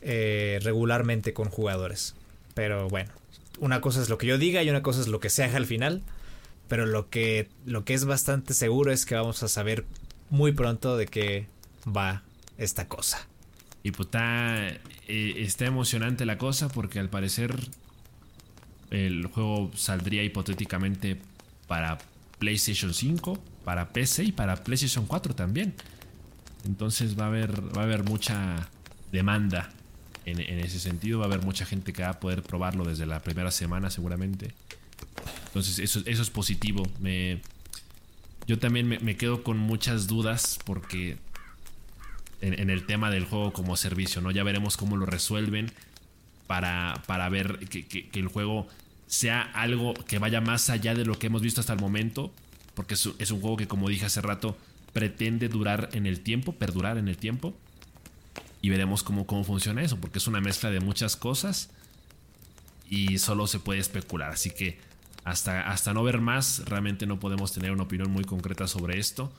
eh, 0.00 0.58
regularmente 0.62 1.32
con 1.32 1.48
jugadores. 1.48 2.14
Pero 2.54 2.88
bueno, 2.88 3.12
una 3.60 3.80
cosa 3.80 4.02
es 4.02 4.08
lo 4.08 4.18
que 4.18 4.26
yo 4.26 4.38
diga 4.38 4.62
y 4.62 4.70
una 4.70 4.82
cosa 4.82 5.00
es 5.00 5.08
lo 5.08 5.20
que 5.20 5.30
se 5.30 5.44
haga 5.44 5.56
al 5.56 5.66
final. 5.66 6.02
Pero 6.72 6.86
lo 6.86 7.10
que, 7.10 7.50
lo 7.66 7.84
que 7.84 7.92
es 7.92 8.06
bastante 8.06 8.54
seguro 8.54 8.92
es 8.92 9.04
que 9.04 9.14
vamos 9.14 9.42
a 9.42 9.48
saber 9.48 9.84
muy 10.30 10.52
pronto 10.52 10.96
de 10.96 11.04
qué 11.04 11.46
va 11.86 12.22
esta 12.56 12.88
cosa. 12.88 13.26
Y 13.82 13.90
pues 13.90 14.06
está, 14.06 14.68
eh, 14.68 15.34
está 15.36 15.66
emocionante 15.66 16.24
la 16.24 16.38
cosa 16.38 16.68
porque 16.70 16.98
al 16.98 17.10
parecer 17.10 17.54
el 18.90 19.26
juego 19.26 19.70
saldría 19.74 20.24
hipotéticamente 20.24 21.20
para 21.66 21.98
PlayStation 22.38 22.94
5, 22.94 23.38
para 23.66 23.90
PC 23.90 24.24
y 24.24 24.32
para 24.32 24.56
PlayStation 24.56 25.04
4 25.04 25.34
también. 25.34 25.74
Entonces 26.64 27.20
va 27.20 27.24
a 27.24 27.28
haber, 27.28 27.76
va 27.76 27.82
a 27.82 27.84
haber 27.84 28.02
mucha 28.02 28.70
demanda 29.12 29.68
en, 30.24 30.40
ese 30.40 30.80
sentido. 30.80 31.18
Va 31.18 31.26
a 31.26 31.28
haber 31.28 31.42
mucha 31.44 31.66
gente 31.66 31.92
que 31.92 32.02
va 32.02 32.08
a 32.08 32.18
poder 32.18 32.42
probarlo 32.42 32.86
desde 32.86 33.04
la 33.04 33.20
primera 33.20 33.50
semana 33.50 33.90
seguramente. 33.90 34.54
Entonces 35.52 35.78
eso, 35.80 36.00
eso 36.06 36.22
es 36.22 36.30
positivo. 36.30 36.82
Me, 36.98 37.42
yo 38.46 38.58
también 38.58 38.88
me, 38.88 39.16
quedo 39.18 39.42
con 39.42 39.58
muchas 39.58 40.06
dudas 40.06 40.58
porque 40.64 41.18
en, 42.40 42.70
el 42.70 42.86
tema 42.86 43.10
del 43.10 43.26
juego 43.26 43.52
como 43.52 43.76
servicio, 43.76 44.22
¿no? 44.22 44.30
Ya 44.30 44.44
veremos 44.44 44.78
cómo 44.78 44.96
lo 44.96 45.04
resuelven 45.04 45.70
para, 46.46 47.02
para 47.06 47.28
ver 47.28 47.58
que, 47.68 48.08
el 48.14 48.28
juego 48.28 48.66
sea 49.06 49.42
algo 49.42 49.92
que 49.92 50.18
vaya 50.18 50.40
más 50.40 50.70
allá 50.70 50.94
de 50.94 51.04
lo 51.04 51.18
que 51.18 51.26
hemos 51.26 51.42
visto 51.42 51.60
hasta 51.60 51.74
el 51.74 51.80
momento. 51.80 52.32
Porque 52.72 52.94
es, 52.94 53.10
es 53.18 53.30
un 53.30 53.42
juego 53.42 53.58
que, 53.58 53.68
como 53.68 53.90
dije 53.90 54.06
hace 54.06 54.22
rato, 54.22 54.56
pretende 54.94 55.50
durar 55.50 55.90
en 55.92 56.06
el 56.06 56.20
tiempo, 56.20 56.52
perdurar 56.52 56.96
en 56.96 57.08
el 57.08 57.18
tiempo 57.18 57.54
y 58.62 58.70
veremos 58.70 59.02
cómo, 59.02 59.26
cómo 59.26 59.44
funciona 59.44 59.82
eso, 59.82 59.98
porque 59.98 60.16
es 60.16 60.26
una 60.26 60.40
mezcla 60.40 60.70
de 60.70 60.80
muchas 60.80 61.16
cosas 61.16 61.68
y 62.88 63.18
solo 63.18 63.46
se 63.46 63.58
puede 63.58 63.80
especular. 63.80 64.30
Así 64.30 64.50
que 64.50 64.78
hasta, 65.24 65.70
hasta 65.70 65.94
no 65.94 66.02
ver 66.02 66.20
más, 66.20 66.62
realmente 66.66 67.06
no 67.06 67.20
podemos 67.20 67.52
tener 67.52 67.70
una 67.70 67.84
opinión 67.84 68.10
muy 68.10 68.24
concreta 68.24 68.66
sobre 68.66 68.98
esto. 68.98 69.32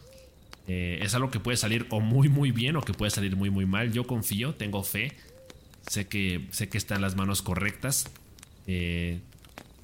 Eh, 0.68 1.00
es 1.02 1.14
algo 1.14 1.30
que 1.30 1.42
puede 1.42 1.58
salir 1.58 1.88
o 1.90 2.00
muy 2.00 2.30
muy 2.30 2.52
bien 2.52 2.78
o 2.78 2.82
que 2.82 2.94
puede 2.94 3.12
salir 3.12 3.36
muy 3.36 3.50
muy 3.50 3.66
mal. 3.66 3.92
Yo 3.92 4.06
confío, 4.06 4.56
tengo 4.56 4.84
fe. 4.84 5.18
Sé 5.88 6.08
que, 6.08 6.48
sé 6.52 6.70
que 6.70 6.78
está 6.78 6.96
en 6.96 7.02
las 7.02 7.16
manos 7.16 7.42
correctas. 7.42 8.10
Eh, 8.68 9.20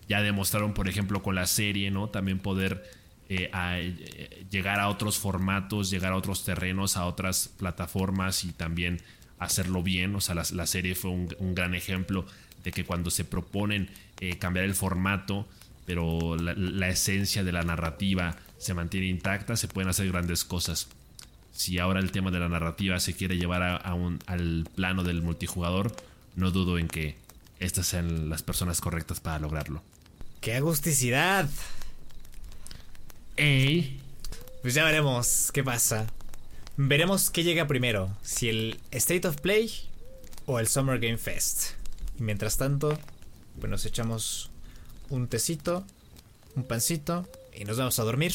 ya 0.07 0.21
demostraron, 0.21 0.73
por 0.73 0.87
ejemplo, 0.87 1.21
con 1.21 1.35
la 1.35 1.45
serie, 1.45 1.91
¿no? 1.91 2.07
También 2.07 2.39
poder 2.39 2.89
eh, 3.27 4.45
llegar 4.49 4.79
a 4.79 4.87
otros 4.87 5.17
formatos, 5.17 5.89
llegar 5.89 6.13
a 6.13 6.15
otros 6.15 6.45
terrenos, 6.45 6.95
a 6.95 7.05
otras 7.05 7.49
plataformas 7.49 8.45
y 8.45 8.53
también 8.53 9.01
hacerlo 9.37 9.83
bien. 9.83 10.15
O 10.15 10.21
sea, 10.21 10.35
la, 10.35 10.65
serie 10.65 10.95
fue 10.95 11.11
un, 11.11 11.53
gran 11.53 11.75
ejemplo 11.75 12.25
de 12.63 12.71
que 12.71 12.85
cuando 12.85 13.11
se 13.11 13.25
proponen 13.25 13.89
cambiar 14.39 14.65
el 14.65 14.73
formato, 14.73 15.47
pero 15.89 16.35
la, 16.35 16.87
esencia 16.87 17.43
de 17.43 17.51
la 17.51 17.63
narrativa 17.63 18.37
se 18.59 18.75
mantiene 18.75 19.07
intacta, 19.07 19.57
se 19.57 19.67
pueden 19.67 19.89
hacer 19.89 20.07
grandes 20.07 20.45
cosas. 20.45 20.87
Si 21.51 21.79
ahora 21.79 21.99
el 21.99 22.11
tema 22.11 22.29
de 22.29 22.37
la 22.37 22.47
narrativa 22.47 22.99
se 22.99 23.15
quiere 23.15 23.37
llevar 23.37 23.63
a, 23.63 23.93
un, 23.95 24.19
al 24.27 24.69
plano 24.75 25.03
del 25.03 25.23
multijugador, 25.23 25.91
no 26.35 26.51
dudo 26.51 26.77
en 26.77 26.89
que 26.89 27.15
estas 27.59 27.87
sean 27.87 28.29
las 28.29 28.43
personas 28.43 28.81
correctas 28.81 29.19
para 29.19 29.39
lograrlo. 29.39 29.81
¡Qué 30.41 30.53
agusticidad! 30.53 31.49
¡Ey! 33.35 33.99
Pues 34.61 34.75
ya 34.75 34.83
veremos 34.83 35.49
qué 35.51 35.63
pasa. 35.63 36.05
Veremos 36.77 37.31
qué 37.31 37.43
llega 37.43 37.65
primero, 37.65 38.15
si 38.21 38.47
el 38.47 38.79
State 38.91 39.27
of 39.27 39.37
Play 39.37 39.71
o 40.45 40.59
el 40.59 40.67
Summer 40.67 40.99
Game 40.99 41.17
Fest. 41.17 41.71
Y 42.19 42.21
mientras 42.21 42.57
tanto, 42.57 42.95
pues 43.59 43.71
nos 43.71 43.87
echamos 43.87 44.51
un 45.09 45.27
tecito, 45.27 45.83
un 46.55 46.63
pancito 46.63 47.27
y 47.53 47.65
nos 47.65 47.77
vamos 47.77 47.99
a 47.99 48.03
dormir. 48.03 48.33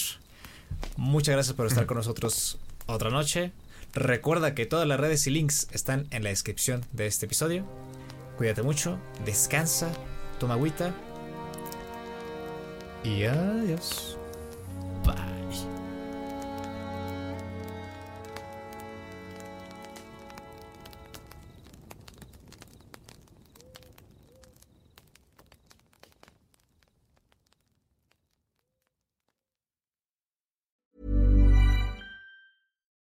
Muchas 0.97 1.35
gracias 1.35 1.57
por 1.57 1.67
estar 1.67 1.87
con 1.87 1.97
nosotros 1.97 2.59
otra 2.87 3.11
noche. 3.11 3.53
Recuerda 3.95 4.55
que 4.55 4.67
todas 4.67 4.89
las 4.89 4.99
redes 4.99 5.27
y 5.27 5.31
links 5.31 5.69
están 5.73 6.07
en 6.11 6.25
la 6.25 6.31
descripción 6.31 6.85
de 6.93 7.07
este 7.07 7.27
episodio. 7.27 7.65
Cuídate 8.37 8.63
mucho, 8.63 8.99
descansa, 9.25 9.93
toma 10.41 10.55
agüita 10.55 10.93
y 13.05 13.25
adiós. 13.25 14.19